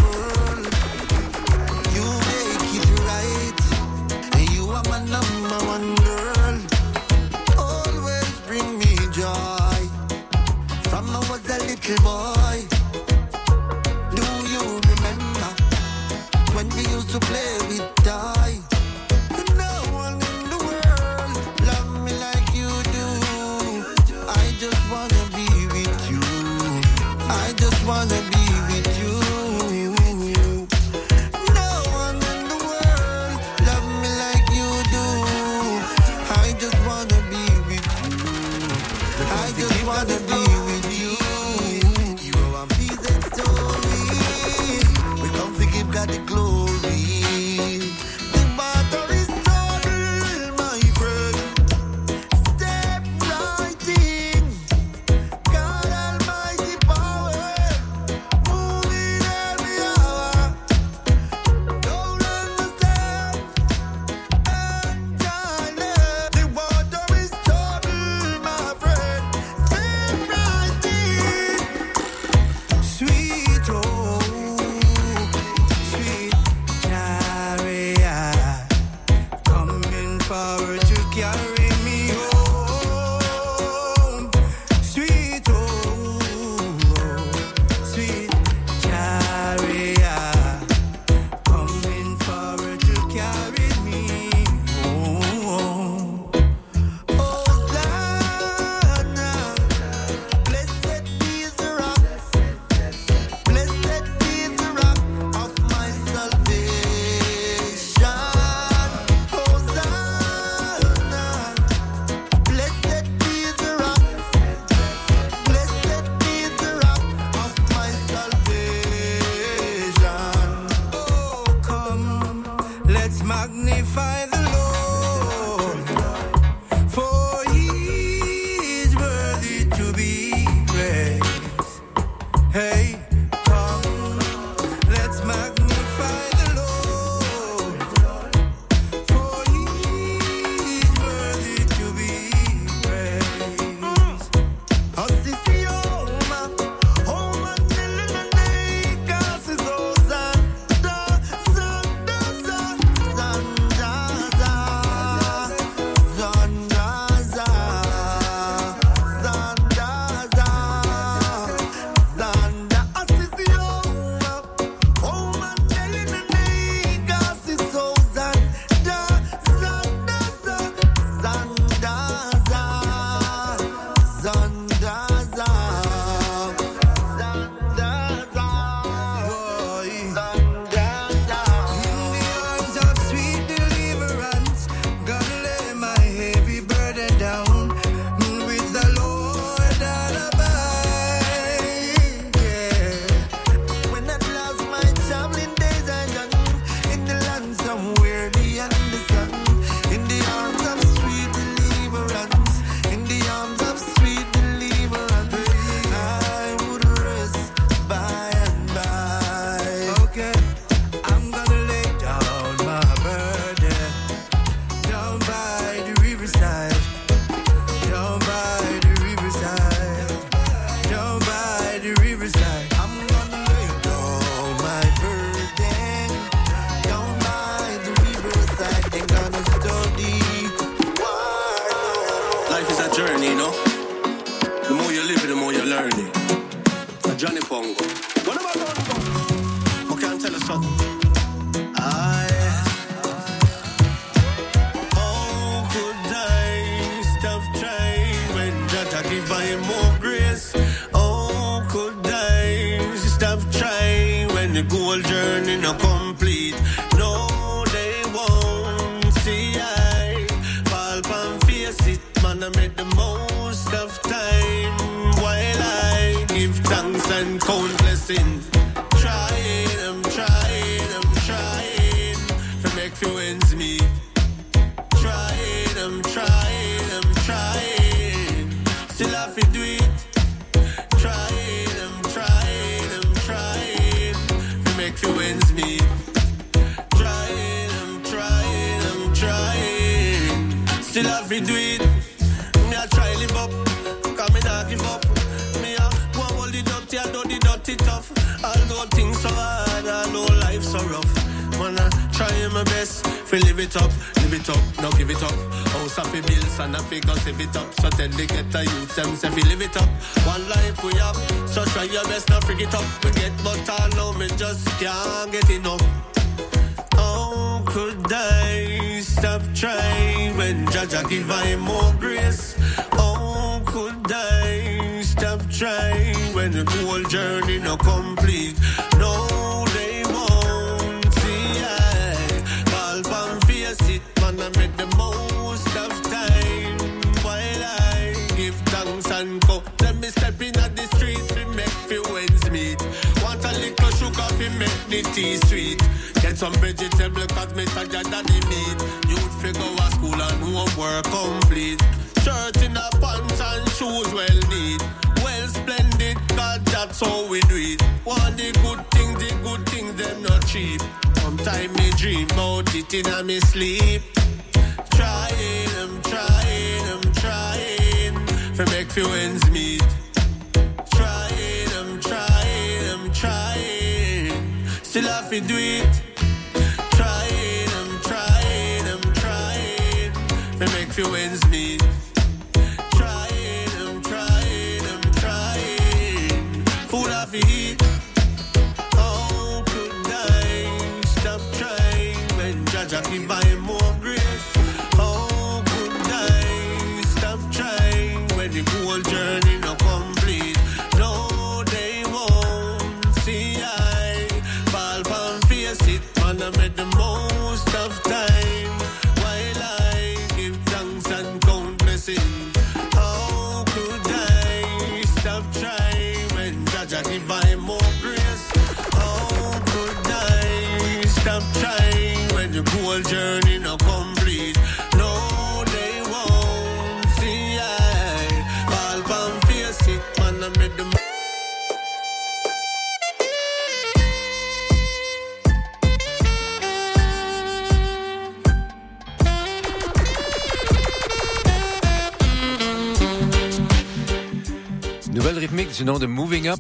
[2.29, 3.61] make it right,
[4.33, 6.57] and you are my number one girl.
[7.59, 9.81] Always bring me joy
[10.89, 12.26] from I was a little boy.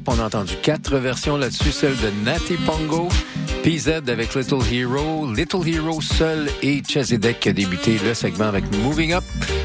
[0.08, 3.08] On a entendu quatre versions là-dessus, celle de Natty Pongo,
[3.66, 5.26] PZ avec Little Hero.
[5.34, 9.24] Little Hero seul et Chesedek a débuté le segment avec Moving Up,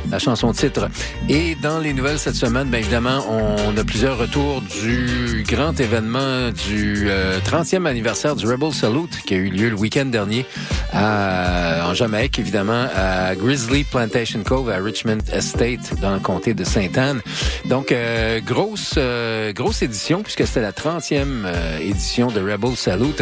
[0.10, 0.90] la chanson titre.
[1.30, 6.50] Et dans les nouvelles cette semaine, bien évidemment, on a plusieurs retours du grand événement
[6.68, 10.48] du euh, 30e anniversaire du Rebel Salute qui a eu lieu le week-end dernier
[10.92, 16.64] à, en Jamaïque, évidemment, à Grizzly Plantation Cove, à Richmond Estate, dans le comté de
[16.64, 17.22] Sainte-Anne.
[17.66, 21.46] Donc, euh, grosse, euh, grosse édition, puisque c'était la 30e
[21.82, 23.22] édition de Rebel Salute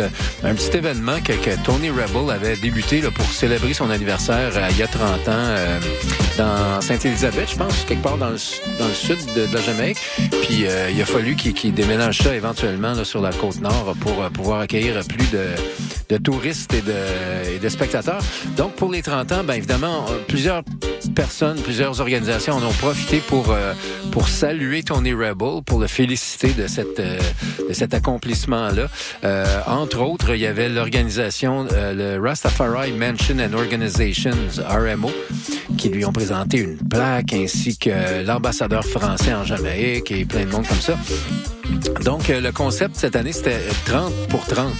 [0.69, 4.77] petit événement que, que Tony Rebel avait débuté là, pour célébrer son anniversaire euh, il
[4.77, 5.79] y a 30 ans euh,
[6.39, 8.37] dans Sainte-Élisabeth, je pense, quelque part dans le,
[8.79, 9.97] dans le sud de, de, la Jamaïque.
[10.43, 13.89] Puis euh, il a fallu qu'il qu déménage ça éventuellement là, sur la côte nord
[13.89, 15.47] euh, pour euh, pouvoir accueillir plus de,
[16.07, 18.21] de touristes et de, et de, spectateurs.
[18.55, 20.63] Donc pour les 30 ans, bien évidemment, euh, plusieurs
[21.13, 23.55] personnes, plusieurs organisations en ont profité pour,
[24.11, 28.87] pour saluer Tony Rebel, pour le féliciter de, cette, de cet accomplissement-là.
[29.65, 34.31] entre autres, il y avait l'organisation, euh, le Rastafari Mansion and Organizations,
[34.67, 35.11] RMO,
[35.77, 40.51] qui lui ont présenté une plaque, ainsi que l'ambassadeur français en Jamaïque et plein de
[40.51, 40.97] monde comme ça.
[42.03, 44.73] Donc, euh, le concept cette année, c'était euh, 30 pour 30.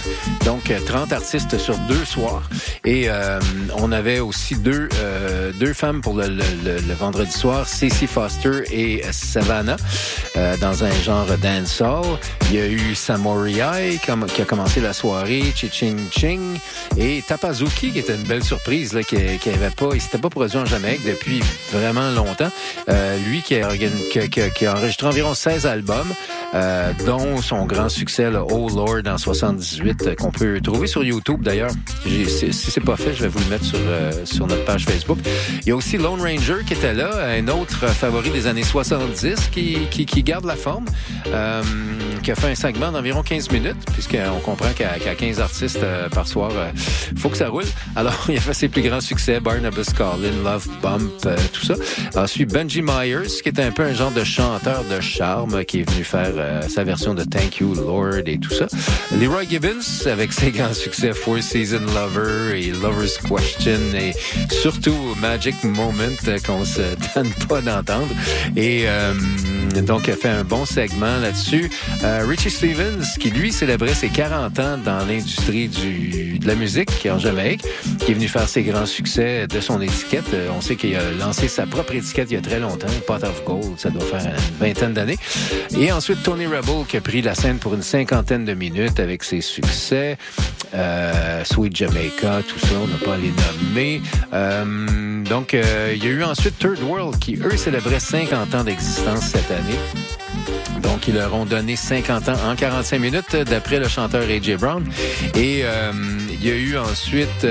[0.44, 2.42] Donc, euh, 30 artistes sur deux soirs.
[2.84, 3.38] Et euh,
[3.76, 8.62] on avait aussi deux, euh, deux femmes pour le, le, le vendredi soir, Ceci Foster
[8.72, 9.76] et Savannah,
[10.36, 12.18] euh, dans un genre dancehall.
[12.50, 13.60] Il y a eu Samori
[14.06, 16.58] comme, qui a commencé la soirée, Chiching Ching,
[16.96, 20.30] et Tapazuki, qui était une belle surprise, là, qui, qui avait pas, il s'était pas
[20.30, 21.42] produit en Jamaïque depuis
[21.72, 22.50] vraiment longtemps.
[23.26, 26.12] lui qui a, qui, a, qui a, enregistré environ 16 albums
[27.06, 31.42] dont son grand succès, le Oh Lord en 78, euh, qu'on peut trouver sur YouTube
[31.42, 31.70] d'ailleurs.
[32.04, 35.18] Si c'est pas fait, je vais vous le mettre sur, euh, sur notre page Facebook.
[35.62, 39.48] Il y a aussi Lone Ranger qui était là, un autre favori des années 70
[39.52, 40.86] qui, qui, qui garde la forme,
[41.28, 41.62] euh,
[42.22, 46.08] qui a fait un segment d'environ 15 minutes, puisqu'on comprend qu'à qu'à 15 artistes euh,
[46.08, 46.70] par soir, euh,
[47.16, 47.64] faut que ça roule.
[47.96, 51.74] Alors, il a fait ses plus grands succès, Barnabas Collin, Love Bump, euh, tout ça.
[52.16, 55.90] Ensuite, Benji Myers, qui était un peu un genre de chanteur de charme, qui est
[55.90, 58.66] venu faire euh, sa version de Thank You Lord et tout ça.
[59.20, 64.12] Leroy Gibbons, avec ses grands succès Four Season Lover et Lover's Question et
[64.52, 66.80] surtout Magic Moment euh, qu'on se
[67.14, 68.14] donne pas d'entendre.
[68.56, 69.14] Et euh,
[69.82, 71.70] donc, a fait un bon segment là-dessus.
[72.04, 77.06] Euh, Richie Stevens, qui lui célébrait ses 40 ans dans l'industrie du, de la musique
[77.10, 77.62] en Jamaïque,
[77.98, 80.32] qui est venu faire ses grands succès de son étiquette.
[80.34, 83.22] Euh, on sait qu'il a lancé sa propre étiquette il y a très longtemps, Pot
[83.22, 85.18] of Gold, ça doit faire une vingtaine d'années.
[85.78, 86.46] Et ensuite, Tony
[86.88, 90.18] Qui a pris la scène pour une cinquantaine de minutes avec ses succès.
[90.74, 94.02] Euh, Sweet Jamaica, tout ça, on n'a pas à les nommer.
[94.34, 98.64] Euh, donc, euh, il y a eu ensuite Third World, qui, eux, célébraient 50 ans
[98.64, 99.78] d'existence cette année.
[100.82, 104.56] Donc, ils leur ont donné 50 ans en 45 minutes, d'après le chanteur A.J.
[104.56, 104.84] Brown.
[105.34, 105.64] Et
[106.30, 107.46] il y a eu ensuite...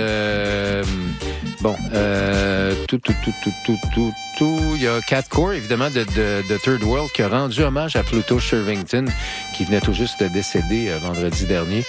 [1.61, 6.57] bon, euh, tout, tout, tout, tout, tout, tout, Il y a Cat Core, évidemment, de,
[6.57, 9.05] Third World, qui a rendu hommage à Pluto Shervington,
[9.55, 11.83] qui venait tout juste de décéder euh, vendredi dernier.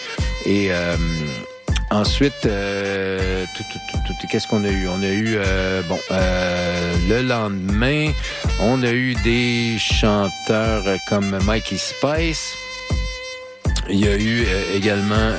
[0.46, 0.68] Et...
[0.70, 0.96] euh,
[1.92, 4.86] Ensuite, euh, tout, tout, qu'est-ce qu'on a eu?
[4.86, 8.12] On a eu, euh, bon, euh, le lendemain,
[8.60, 12.54] on a eu des chanteurs comme Mikey Spice.
[13.88, 15.32] Il y a eu également...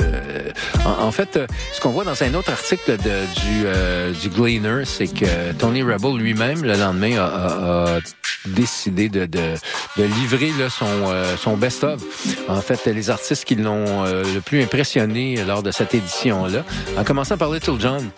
[0.00, 0.50] euh,
[0.84, 5.06] en, fait, euh, ce qu'on voit dans un autre article de, du, euh, Gleaner, c'est
[5.06, 7.98] que Tony Rebel lui-même, le lendemain, a,
[8.46, 9.26] décidé de,
[9.96, 12.02] livrer son, euh, son best-of.
[12.48, 16.64] En fait, les artistes qui l'ont le plus impressionné lors de cette édition-là,
[16.98, 18.10] en commençant par Little John,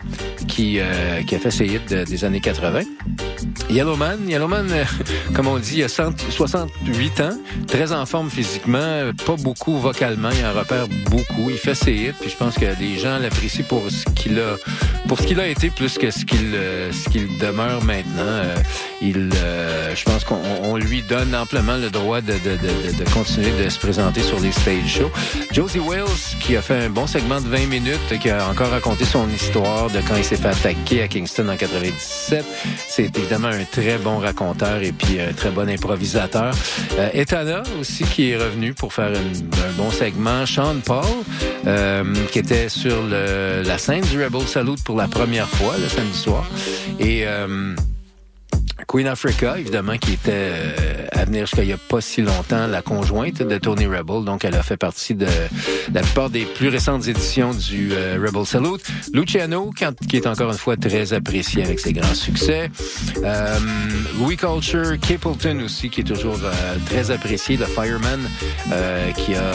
[0.48, 2.80] qui, a fait ses hits de- des années 80.
[3.68, 4.84] Yellowman, Yellowman, euh,
[5.34, 9.78] comme on dit, il a 100 68 ans, très en forme physiquement, euh, pas beaucoup
[9.78, 13.18] vocalement, il en repère beaucoup, il fait ses hits, puis je pense que les gens
[13.18, 14.56] l'apprécient pour ce qu'il a,
[15.08, 18.42] pour ce qu'il a été plus que ce qu'il, euh, ce qu'il demeure maintenant.
[19.02, 19.30] Il,
[19.94, 24.22] je pense qu'on on lui donne amplement le droit de, de, continuer de se présenter
[24.22, 25.10] sur les stage shows.
[25.52, 26.06] Josie Wales,
[26.40, 29.90] qui a fait un bon segment de 20 minutes, qui a encore raconté son histoire
[29.90, 32.44] de quand il s'est fait attaquer à Kingston en 97.
[32.88, 36.54] C'est évidemment un très bon raconteur et puis un très bon improvisateur.
[36.96, 40.46] Euh, Etana aussi qui est revenu pour faire un bon segment.
[40.46, 41.02] Sean Paul,
[41.66, 46.16] euh, qui était sur la scène du Rebel Salute pour la première fois le samedi
[46.16, 46.46] soir.
[47.00, 47.74] Et euh,
[48.86, 52.66] Queen Africa, évidemment, qui était euh, à venir jusqu'à il n'y a pas si longtemps
[52.66, 54.24] la conjointe de Tony Rebel.
[54.24, 55.26] Donc, elle a fait partie de
[55.92, 58.82] la plupart des plus récentes éditions du euh, Rebel Salute.
[59.12, 62.70] Luciano, qui est encore une fois très apprécié avec ses grands succès.
[63.24, 63.58] Euh,
[64.18, 67.56] Louis Culture, Capleton aussi, qui est toujours euh, très apprécié.
[67.56, 68.20] Le Fireman,
[68.72, 69.52] euh, qui a...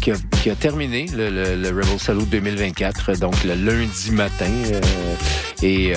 [0.00, 4.50] qui a, qui terminé le, le, Rebel Salute 2024, donc le lundi matin.
[5.62, 5.92] et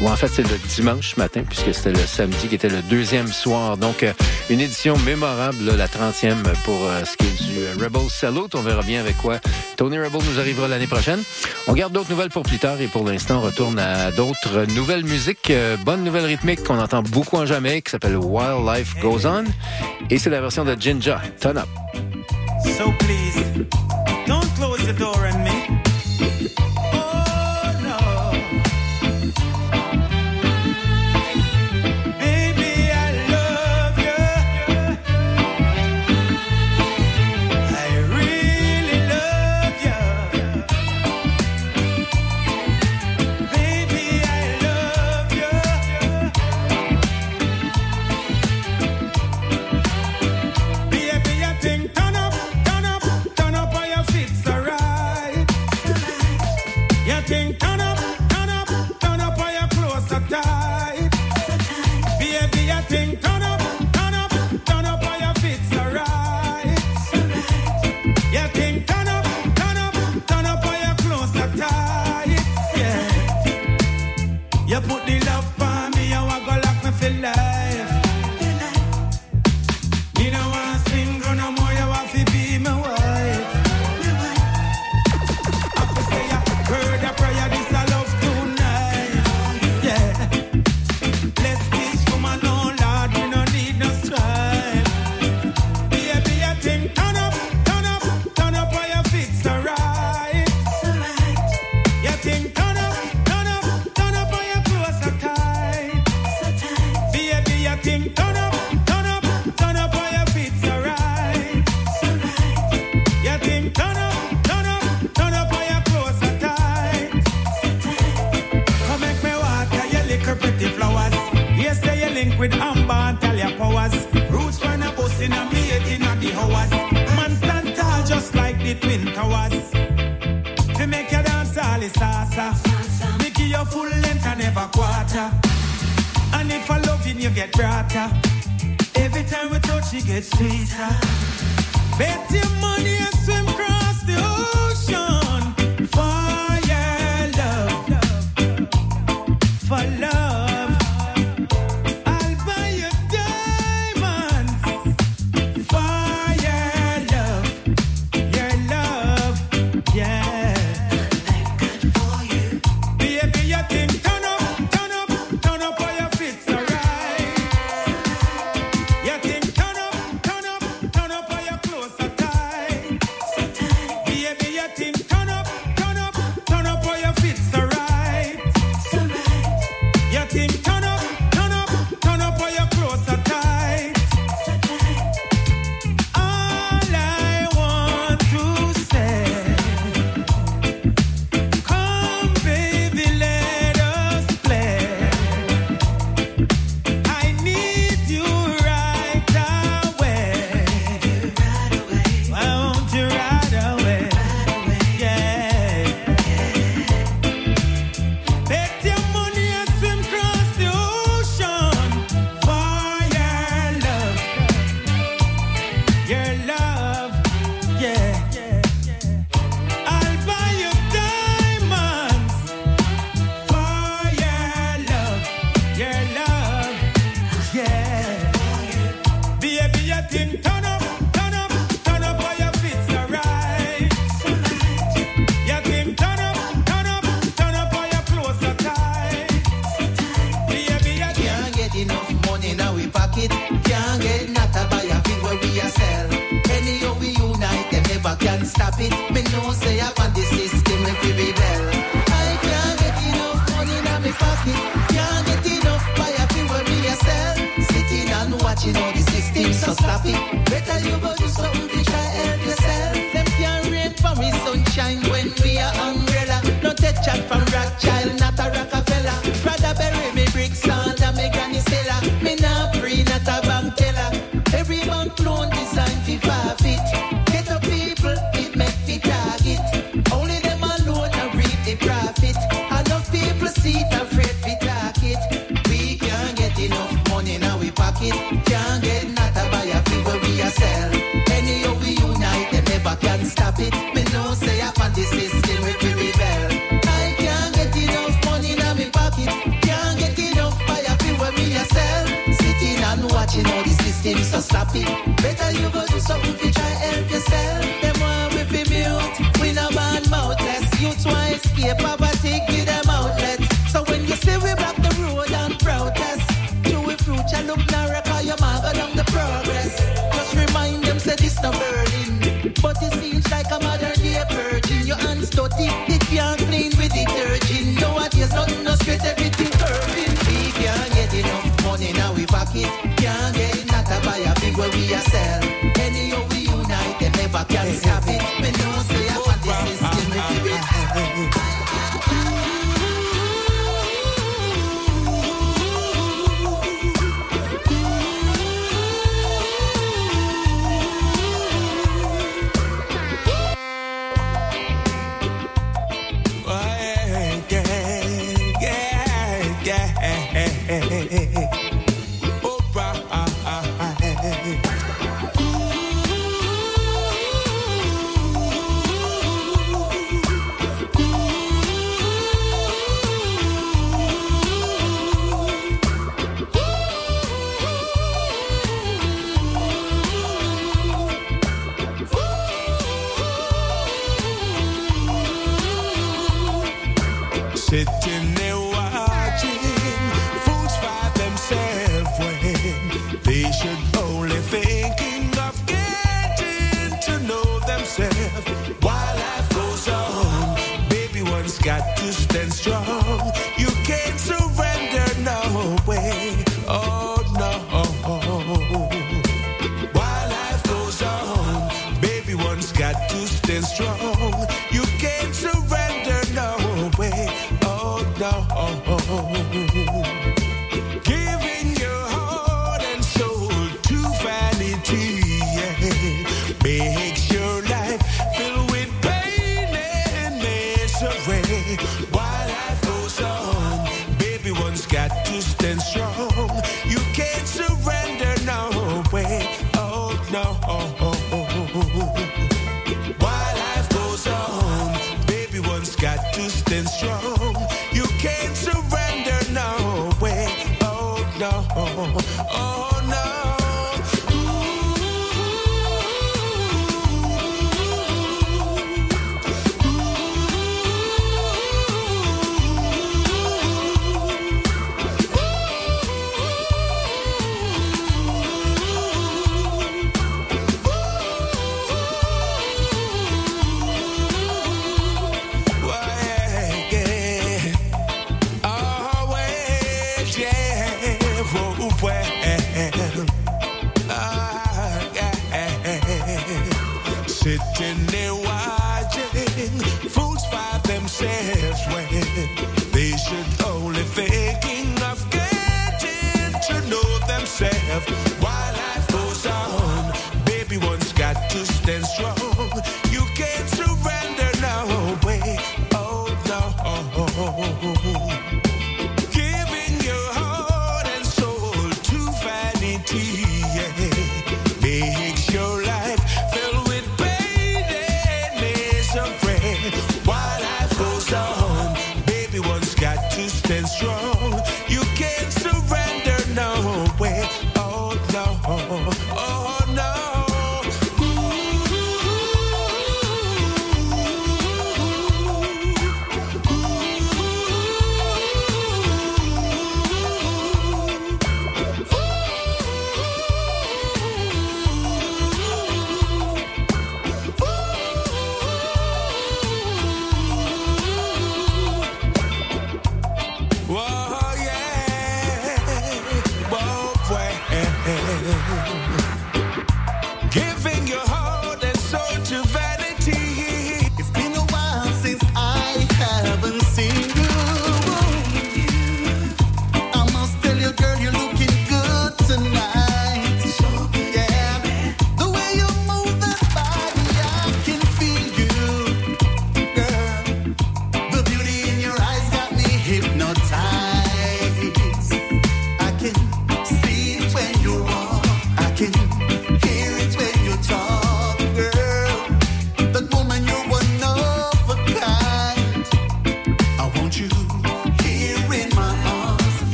[0.00, 3.28] ou en fait, c'est le dimanche matin, puisque c'était le samedi qui était le deuxième
[3.28, 3.76] soir.
[3.76, 4.12] Donc, euh,
[4.50, 8.54] une édition mémorable, la 30e pour euh, ce qui est du euh, Rebel Salute.
[8.54, 9.38] On verra bien avec quoi
[9.76, 11.22] Tony Rebel nous arrivera l'année prochaine.
[11.66, 15.04] On garde d'autres nouvelles pour plus tard et pour l'instant, on retourne à d'autres nouvelles
[15.04, 15.52] musiques.
[15.84, 19.44] Bonne nouvelle rythmique qu'on entend beaucoup en Jamaïque, qui s'appelle Wildlife Goes On.
[20.10, 21.68] Et c'est la version de Jinja, Turn Up.
[22.64, 23.66] So please,
[24.26, 25.27] don't close the door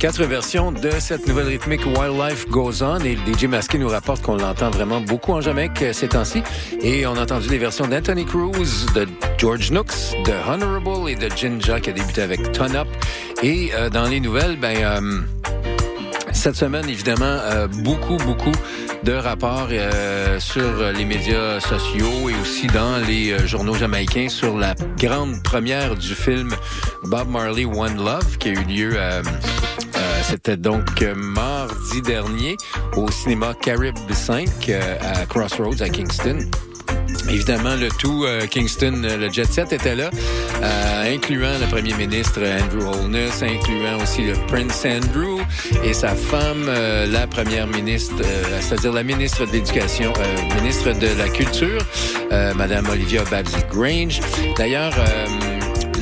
[0.00, 2.98] quatre versions de cette nouvelle rythmique Wildlife Goes On.
[3.00, 6.42] Et DJ Masqué nous rapporte qu'on l'entend vraiment beaucoup en Jamaïque euh, ces temps-ci.
[6.80, 9.06] Et on a entendu les versions d'Anthony Cruz, de
[9.36, 12.88] George Nooks, de Honorable et de Jinja qui a débuté avec Ton Up.
[13.42, 14.74] Et euh, dans les nouvelles, ben...
[14.74, 15.20] Euh,
[16.32, 18.52] cette semaine, évidemment, euh, beaucoup, beaucoup
[19.02, 24.56] de rapports euh, sur les médias sociaux et aussi dans les euh, journaux jamaïcains sur
[24.56, 26.54] la grande première du film
[27.04, 29.22] Bob Marley One Love qui a eu lieu euh,
[30.30, 32.56] c'était donc euh, mardi dernier
[32.96, 36.38] au cinéma Carib 5 euh, à Crossroads à Kingston.
[37.28, 40.10] Évidemment, le tout, euh, Kingston, euh, le Jet Set était là,
[40.62, 45.40] euh, incluant le premier ministre Andrew Holness, incluant aussi le Prince Andrew
[45.84, 48.22] et sa femme, euh, la première ministre,
[48.60, 50.12] c'est-à-dire la ministre de l'Éducation,
[50.60, 51.82] ministre de la Culture,
[52.56, 54.20] Madame Olivia Babsy Grange.
[54.56, 54.94] D'ailleurs,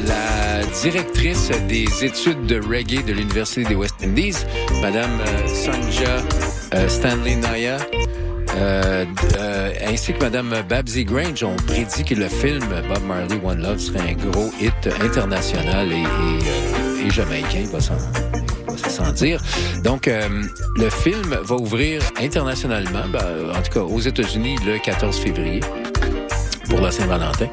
[0.09, 4.45] la directrice des études de reggae de l'Université des West Indies,
[4.81, 6.23] Madame euh, Sanja
[6.75, 7.77] euh, Stanley Naya,
[8.57, 9.05] euh,
[9.87, 14.11] ainsi que Madame Babsy Grange ont prédit que le film Bob Marley One Love serait
[14.11, 19.43] un gros hit international et, et, et jamaïcain, il va s'en dire.
[19.85, 25.61] Donc, le film va ouvrir internationalement, ben, en tout cas aux États-Unis, le 14 février
[26.69, 27.49] pour la Saint-Valentin.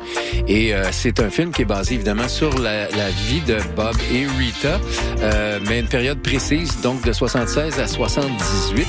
[0.47, 3.95] Et euh, c'est un film qui est basé évidemment sur la, la vie de Bob
[4.13, 4.79] et Rita,
[5.21, 8.85] euh, mais une période précise, donc de 76 à 78.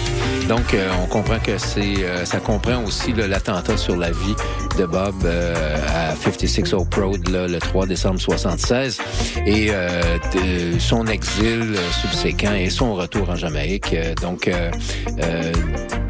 [0.48, 4.34] Donc euh, on comprend que c'est euh, ça comprend aussi l'attentat sur la vie
[4.78, 8.98] de Bob euh, à 56 Oak Road là, le 3 décembre 76
[9.46, 13.92] et euh, de- son exil euh, subséquent et son retour en Jamaïque.
[13.92, 14.70] Euh, donc euh,
[15.22, 15.52] euh,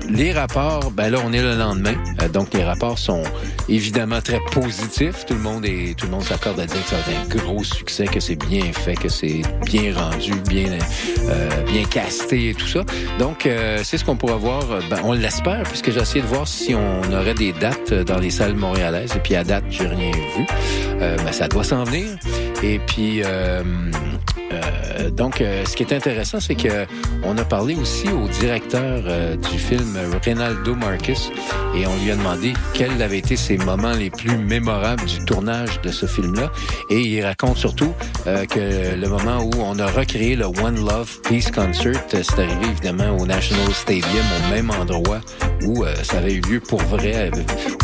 [0.09, 1.95] les rapports, ben là, on est le lendemain.
[2.23, 3.23] Euh, donc, les rapports sont
[3.69, 5.27] évidemment très positifs.
[5.27, 7.45] Tout le monde est, tout le monde s'accorde à dire que ça va être un
[7.45, 10.79] gros succès, que c'est bien fait, que c'est bien rendu, bien,
[11.29, 12.85] euh, bien casté et tout ça.
[13.19, 14.63] Donc, euh, c'est ce qu'on pourra voir.
[14.91, 18.31] Ben, on l'espère, puisque j'ai essayé de voir si on aurait des dates dans les
[18.31, 19.15] salles montréalaises.
[19.17, 20.47] Et puis, à date, j'ai rien vu.
[21.01, 22.07] Euh, ben, ça doit s'en venir.
[22.63, 23.63] Et puis, euh,
[24.53, 26.87] euh, donc, euh, ce qui est intéressant, c'est que
[27.23, 31.31] on a parlé aussi au directeur euh, du film, Reynaldo Marcus,
[31.75, 35.81] et on lui a demandé quels avaient été ses moments les plus mémorables du tournage
[35.83, 36.53] de ce film-là.
[36.91, 37.93] Et il raconte surtout
[38.27, 42.39] euh, que le moment où on a recréé le One Love Peace Concert, euh, c'est
[42.39, 45.21] arrivé évidemment au National Stadium, au même endroit
[45.63, 47.31] où ça avait eu lieu pour vrai,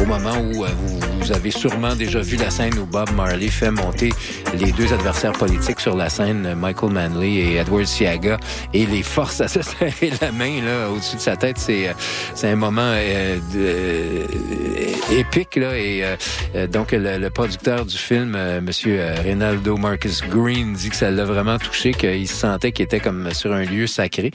[0.00, 3.70] au moment où vous, vous avez sûrement déjà vu la scène où Bob Marley fait
[3.70, 4.10] monter
[4.54, 8.36] les deux adversaires politiques sur la scène, Michael Manley et Edward Siaga,
[8.72, 11.58] et les forces à se serrer la main là au-dessus de sa tête.
[11.58, 11.92] C'est euh,
[12.34, 16.16] c'est un moment euh, de- euh, épique là et euh,
[16.54, 21.24] euh, donc le, le producteur du film, Monsieur Reynaldo Marcus Green, dit que ça l'a
[21.24, 24.30] vraiment touché, qu'il se sentait qu'il était comme sur un lieu sacré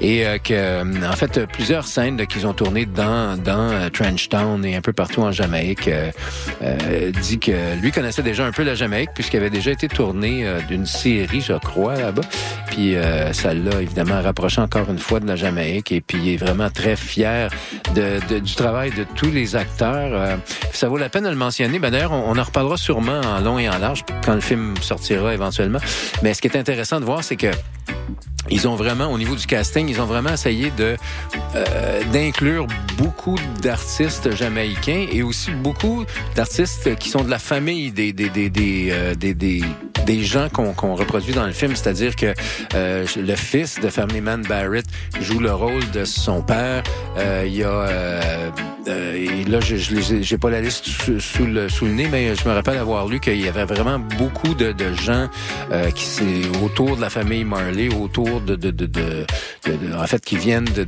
[0.00, 4.76] et euh, que en fait plusieurs scènes qu'ils ont tournées dans dans euh, Trenchtown et
[4.76, 5.88] un peu partout en Jamaïque
[7.22, 10.60] dit que lui connaissait déjà un peu la Jamaïque puisqu'il avait déjà été tourné euh,
[10.62, 12.22] d'une série, je crois, là-bas.
[12.66, 16.28] Puis euh, ça l'a évidemment rapproché encore une fois de la Jamaïque et puis il
[16.34, 17.50] est vraiment très fier
[17.94, 20.10] de, du travail de tous les acteurs.
[20.12, 20.36] Euh,
[20.72, 21.78] ça vaut la peine de le mentionner.
[21.78, 24.74] Ben, D'ailleurs, on, on en reparlera sûrement en long et en large quand le film
[24.80, 25.80] sortira éventuellement.
[26.22, 27.50] Mais ce qui est intéressant de voir, c'est que
[28.50, 30.96] ils ont vraiment, au niveau du casting, ils ont vraiment essayé de
[31.54, 32.66] euh, d'inclure
[32.98, 36.04] beaucoup d'artistes jamaïcains et aussi beaucoup
[36.34, 39.62] d'artistes qui sont de la famille des des des des euh, des, des,
[40.06, 42.34] des gens qu'on qu'on reproduit dans le film, c'est-à-dire que
[42.74, 44.86] euh, le fils de Family Man Barrett
[45.20, 46.82] joue le rôle de son père.
[47.18, 48.50] Euh, Il y a euh,
[48.88, 52.48] euh, et là, je j'ai pas la liste sous, le sous le nez, mais je
[52.48, 55.28] me rappelle avoir lu qu'il y avait vraiment beaucoup de, de gens
[55.94, 59.26] qui c'est autour de la famille Marley, autour de de de, de,
[59.96, 60.84] en fait qui viennent de,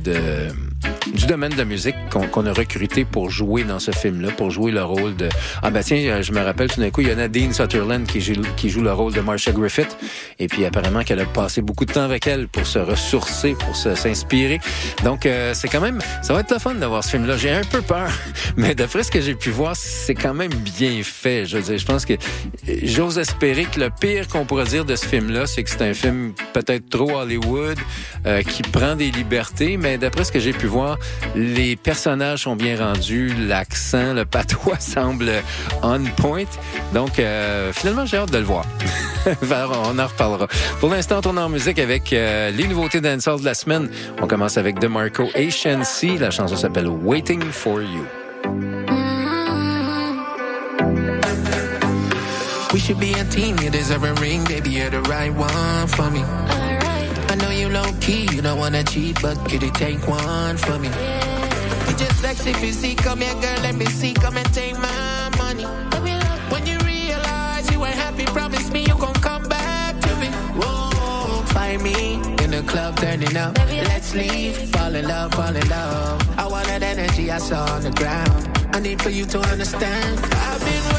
[1.13, 4.51] du domaine de la musique qu'on qu'on a recruté pour jouer dans ce film-là, pour
[4.51, 5.29] jouer le rôle de
[5.61, 8.05] ah ben tiens, euh, je me rappelle tout d'un coup, il y a Nadine Sutherland
[8.05, 9.97] qui joue, le rôle de Marsha Griffith,
[10.39, 13.75] et puis apparemment qu'elle a passé beaucoup de temps avec elle pour se ressourcer, pour
[13.75, 14.59] s'inspirer.
[15.03, 17.37] Donc euh, c'est quand même, ça va être le fun d'avoir ce film-là.
[17.37, 18.09] J'ai un peu peur,
[18.57, 21.45] mais d'après ce que j'ai pu voir, c'est quand même bien fait.
[21.45, 24.85] Je veux dire, je pense que euh, j'ose espérer que le pire qu'on pourrait dire
[24.85, 27.34] de ce film-là, c'est que c'est un film peut-être trop Hollywood,
[28.25, 30.97] euh, qui prend des libertés, mais d'après ce que j'ai pu voir,
[31.35, 35.31] les personnages sont bien rendus, l'accent, le patois semble
[35.81, 36.45] on point.
[36.93, 38.65] Donc, euh, finalement, j'ai hâte de le voir.
[39.51, 40.47] On en reparlera.
[40.79, 43.89] Pour l'instant, on tourne en musique avec euh, les nouveautés dancehall de la semaine.
[44.21, 46.17] On commence avec DeMarco Shensi.
[46.17, 48.05] La chanson s'appelle Waiting for You.
[52.75, 56.11] We should be a team, you deserve a ring, baby, you're the right one for
[56.11, 56.84] me.
[57.35, 60.79] I know you low key, you don't wanna cheat, but could you take one for
[60.79, 60.87] me?
[60.87, 61.89] Yeah.
[61.89, 65.65] You just sexy physique, come here, girl, let me see, come and take my money.
[66.49, 70.27] When you realize you ain't happy, promise me you gon' come back to me.
[70.57, 73.57] Whoa, find me in the club turning up.
[73.57, 76.39] Let's leave, fall in love, fall in love.
[76.39, 78.31] I want that energy I saw on the ground.
[78.73, 80.19] I need for you to understand.
[80.23, 80.94] I've been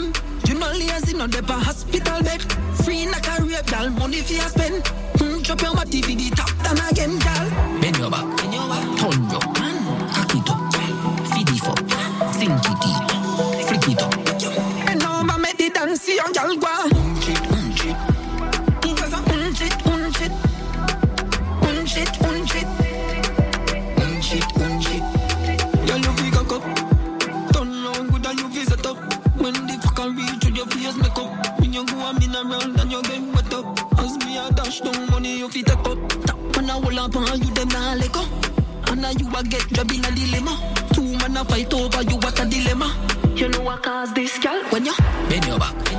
[0.00, 0.12] them.
[0.46, 2.42] You know lazy, no dep hospital bed.
[2.84, 4.84] Free na career, gal, money fi a spend.
[5.18, 7.80] Mm, drop your body fi the top down again, gal.
[7.80, 9.80] Bend your back, bend your back, turn your mm.
[10.14, 10.60] cock it up,
[11.32, 11.78] feed it up,
[12.32, 13.00] sink it in,
[13.66, 14.88] flick it up.
[14.88, 16.99] And now me make the dance, young gal go.
[39.10, 40.54] and you a get job in a dilemma.
[40.94, 42.88] Two man a fight over you, what a dilemma.
[43.34, 44.94] You know I cause this, girl, when you
[45.28, 45.89] bend your back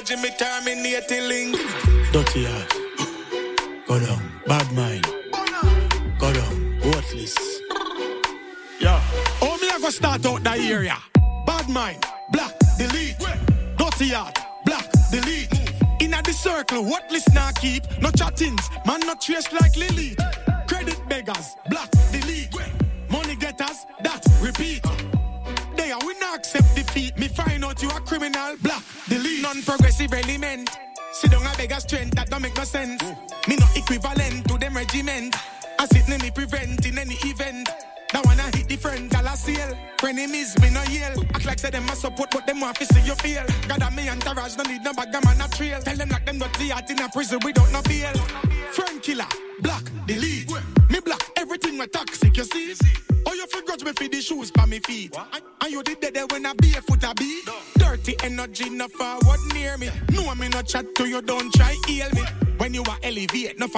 [0.00, 1.28] judging me, terminating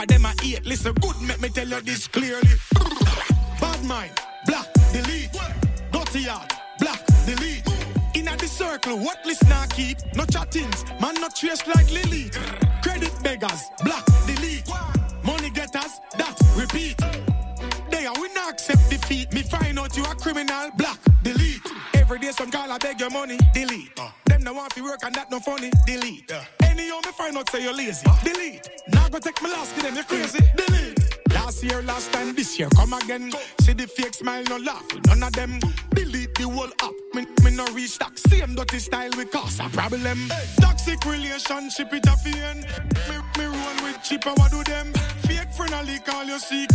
[0.03, 0.65] of them I eat.
[0.67, 1.41] Listen, good make
[34.49, 35.59] no laugh with none of them.
[35.95, 39.69] Delete the whole app, me, me no reach that same dirty style we cause a
[39.69, 40.29] problem.
[40.29, 40.47] Hey.
[40.61, 42.67] Toxic relationship it a fiend.
[43.09, 44.93] Me, me roll with cheaper, what do them?
[45.27, 46.72] Fake friendly call you seek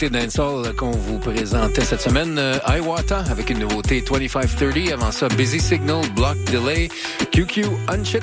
[0.00, 2.38] nouveautés dancehall qu'on vous présentait cette semaine.
[2.38, 4.92] Euh, Iwata avec une nouveauté 2530.
[4.92, 6.88] Avant ça, Busy Signal, Block Delay,
[7.32, 8.18] QQ Unchit,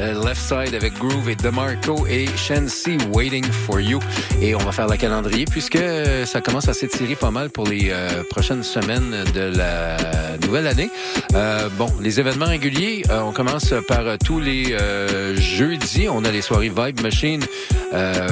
[0.00, 3.98] euh, Left Side avec Groove et DeMarco et Shensi Waiting for You.
[4.40, 5.78] Et on va faire la calendrier puisque
[6.24, 9.96] ça commence à s'étirer pas mal pour les euh, prochaines semaines de la
[10.46, 10.90] nouvelle année.
[11.34, 16.08] Euh, bon, les événements réguliers, euh, on commence par euh, tous les euh, jeudis.
[16.08, 17.42] On a les soirées Vibe Machine.
[17.92, 18.28] Euh,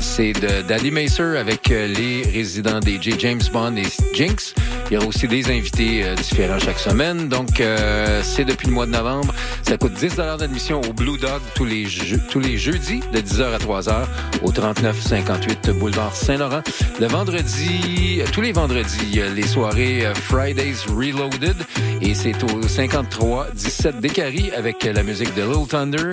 [0.00, 0.32] c'est
[0.68, 4.54] Daddy Macer avec euh, les résidents DJ James Bond et Jinx.
[4.90, 7.28] Il y aura aussi des invités euh, différents chaque semaine.
[7.28, 9.34] Donc, euh, c'est depuis le mois de novembre.
[9.62, 11.86] Ça coûte 10 d'admission au Blue Dog tous les,
[12.30, 14.04] tous les jeudis de 10h à 3h
[14.42, 16.62] au 3958 Boulevard Saint-Laurent.
[17.00, 21.56] Le vendredi, tous les vendredis, les soirées euh, Fridays Reloaded
[22.00, 26.10] et c'est au 53 17 Décari avec la musique de Little Thunder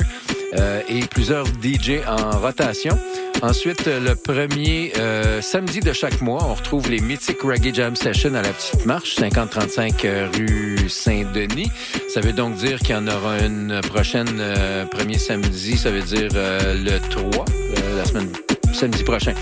[0.58, 2.98] euh, et plusieurs DJ en rotation.
[3.42, 7.96] Ensuite, euh, le premier euh, samedi de chaque mois, on retrouve les mythiques Reggae Jam
[7.96, 11.70] Session à la Petite Marche, 5035 euh, rue Saint-Denis.
[12.08, 16.02] Ça veut donc dire qu'il y en aura une prochaine euh, premier samedi, ça veut
[16.02, 18.30] dire euh, le 3, euh, la semaine
[18.74, 19.34] samedi prochain.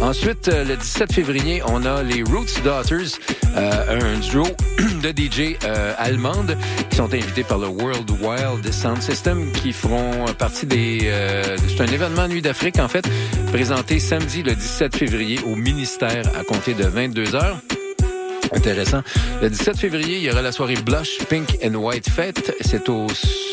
[0.00, 3.18] Ensuite, le 17 février, on a les Roots Daughters,
[3.56, 4.44] un duo
[5.02, 6.56] de DJ euh, allemandes
[6.90, 11.00] qui sont invités par le World Wild Sound System qui feront partie des...
[11.04, 13.08] euh, c'est un événement Nuit d'Afrique, en fait,
[13.52, 17.58] présenté samedi le 17 février au ministère à compter de 22 heures.
[18.56, 19.02] Intéressant.
[19.42, 22.56] Le 17 février, il y aura la soirée Blush Pink and White Fête.
[22.62, 23.06] C'est au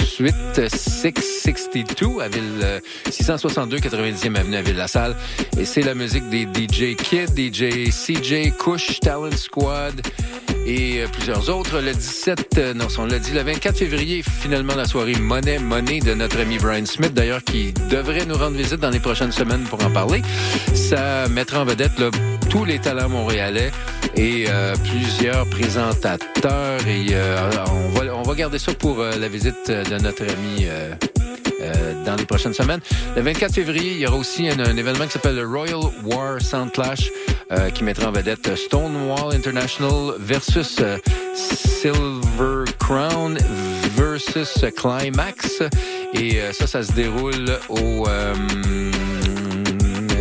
[0.06, 5.16] suite 662 à Ville euh, 662 90e avenue à Ville-la-Salle.
[5.60, 10.02] Et c'est la musique des DJ Kid, DJ CJ, Kush, Talent Squad
[10.66, 11.82] et euh, plusieurs autres.
[11.82, 16.00] Le 17, euh, non, on l'a dit, le 24 février, finalement la soirée Monnaie Monnaie
[16.00, 19.64] de notre ami Brian Smith, d'ailleurs, qui devrait nous rendre visite dans les prochaines semaines
[19.64, 20.22] pour en parler.
[20.74, 22.10] Ça mettra en vedette là,
[22.50, 23.72] tous les talents montréalais
[24.16, 26.80] et euh, plusieurs présentateurs.
[26.88, 27.38] Et euh,
[27.72, 30.66] on, va, on va garder ça pour euh, la visite de notre ami.
[30.66, 30.94] euh,
[31.62, 32.82] euh, dans les prochaines semaines.
[33.16, 36.42] Le 24 février, il y aura aussi un, un événement qui s'appelle le Royal War
[36.42, 37.10] Sound Clash
[37.52, 40.98] euh, qui mettra en vedette Stonewall International versus euh,
[41.36, 43.38] Silver Crown
[43.96, 45.62] versus Climax.
[46.14, 48.08] Et euh, ça, ça se déroule au...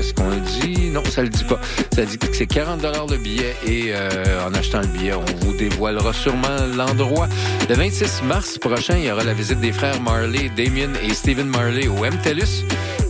[0.03, 0.91] est-ce qu'on le dit?
[0.91, 1.61] Non, ça le dit pas.
[1.95, 5.57] Ça dit que c'est 40 le billet et euh, en achetant le billet, on vous
[5.57, 7.29] dévoilera sûrement l'endroit.
[7.69, 11.47] Le 26 mars prochain, il y aura la visite des frères Marley, Damien et Stephen
[11.47, 12.65] Marley au MTELUS.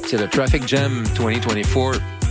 [0.06, 2.21] C'est le Traffic Jam 2024.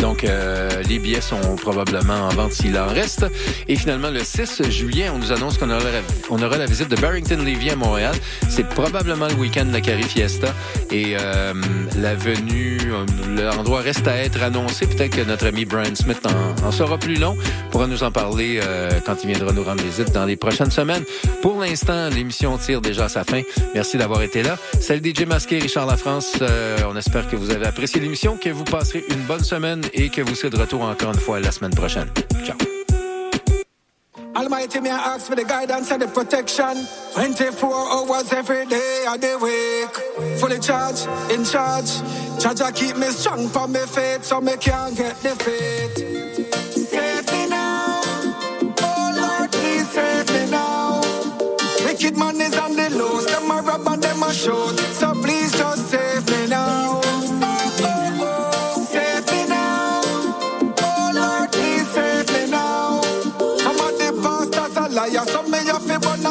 [0.00, 3.26] Donc, euh, les billets sont probablement en vente s'il en reste.
[3.68, 5.84] Et finalement, le 6 juillet, on nous annonce qu'on aura,
[6.30, 8.14] on aura la visite de Barrington Levy à Montréal.
[8.48, 10.54] C'est probablement le week-end de la Cari Fiesta.
[10.90, 11.52] Et euh,
[11.96, 13.06] la venue, euh,
[13.54, 14.86] l'endroit reste à être annoncé.
[14.86, 17.36] Peut-être que notre ami Brian Smith en, en plus long.
[17.70, 21.04] pourra nous en parler euh, quand il viendra nous rendre visite dans les prochaines semaines.
[21.42, 23.42] Pour l'instant, l'émission tire déjà sa fin.
[23.74, 24.56] Merci d'avoir été là.
[24.80, 26.34] Salut DJ Masqué, Richard Lafrance.
[26.40, 30.10] Euh, on espère que vous avez apprécié l'émission, que vous passerez une bonne semaine et
[30.10, 32.08] que vous serez de retour encore une fois la semaine prochaine.
[32.44, 32.56] Ciao.
[34.34, 36.86] Almighty, me I ask for the guidance and the protection?
[37.14, 40.38] 24 hours every day of the week.
[40.38, 41.90] Fully charged, in charge.
[42.40, 45.92] Charger keep me strong for me faith so me can't get defeat.
[46.72, 48.00] Save me now.
[48.80, 51.00] Oh Lord, please save me now.
[51.84, 53.26] Wicked man is on the loose.
[53.26, 54.78] Them a rob and them a shoot.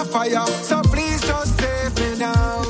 [0.10, 0.45] Fire.
[0.64, 2.64] So please just save me now.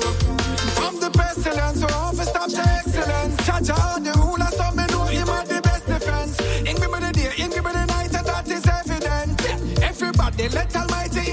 [0.75, 3.49] From the pestilence, we're off stop to excellence.
[3.69, 6.39] All the ruler, so me know him are the best defense.
[6.59, 9.81] In me the day, in me the night, and that is evident.
[9.81, 11.28] Everybody, let Almighty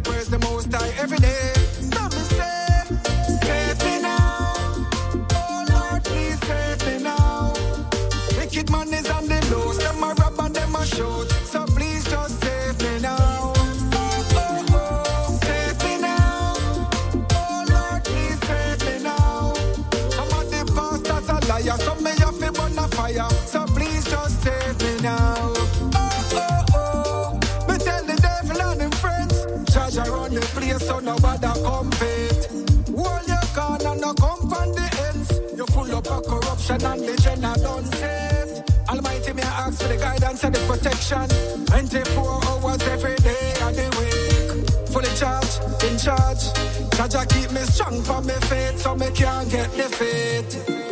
[0.00, 1.61] praise the most high every day.
[31.02, 32.48] So nobody compete.
[32.94, 35.30] Hold your corner, no come from the ends.
[35.56, 38.62] You full up of corruption and the general done safe.
[38.88, 41.28] Almighty, me ask for the guidance and the protection.
[41.66, 44.88] 24 hours every day of the week.
[44.88, 46.44] Fully charged, in charge.
[46.96, 50.91] Judge keep me strong for me faith so me can't get defeat.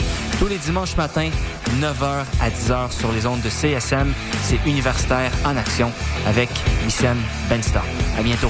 [0.41, 1.29] Tous les dimanches matins,
[1.79, 4.11] 9h à 10h sur les ondes de CSM,
[4.41, 5.91] c'est Universitaire en Action
[6.25, 6.49] avec
[6.83, 7.83] Wissam Bensta.
[8.17, 8.49] À bientôt.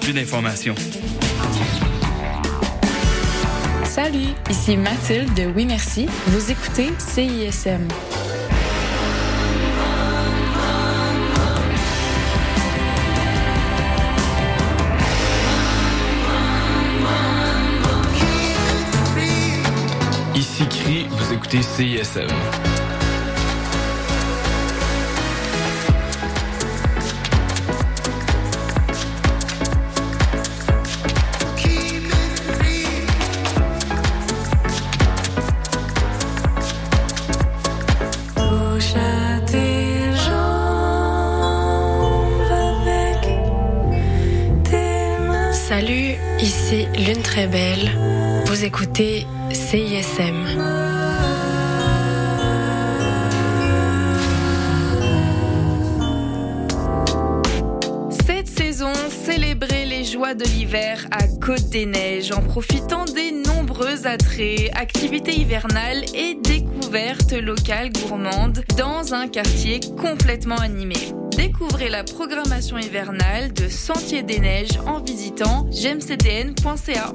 [0.00, 0.74] plus d'informations.
[3.84, 6.06] Salut, ici Mathilde de Oui Merci.
[6.28, 7.88] Vous écoutez CISM.
[20.34, 22.28] Ici Cri, vous écoutez CISM.
[48.68, 50.44] Écoutez CISM.
[58.26, 58.92] Cette saison,
[59.24, 65.40] célébrez les joies de l'hiver à Côte des Neiges en profitant des nombreux attraits, activités
[65.40, 71.14] hivernales et découvertes locales gourmandes dans un quartier complètement animé.
[71.38, 77.14] Découvrez la programmation hivernale de Sentier des Neiges en visitant gemcdn.ca.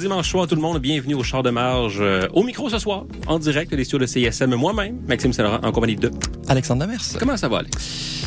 [0.00, 1.98] Dimanche soir tout le monde, bienvenue au Char de Marge.
[2.00, 5.72] Euh, au micro ce soir, en direct des studios de CSM, moi-même, Maxime Saint-Laurent, en
[5.72, 6.10] compagnie de...
[6.48, 7.02] Alexandre Demers.
[7.18, 8.19] Comment ça va, Alex?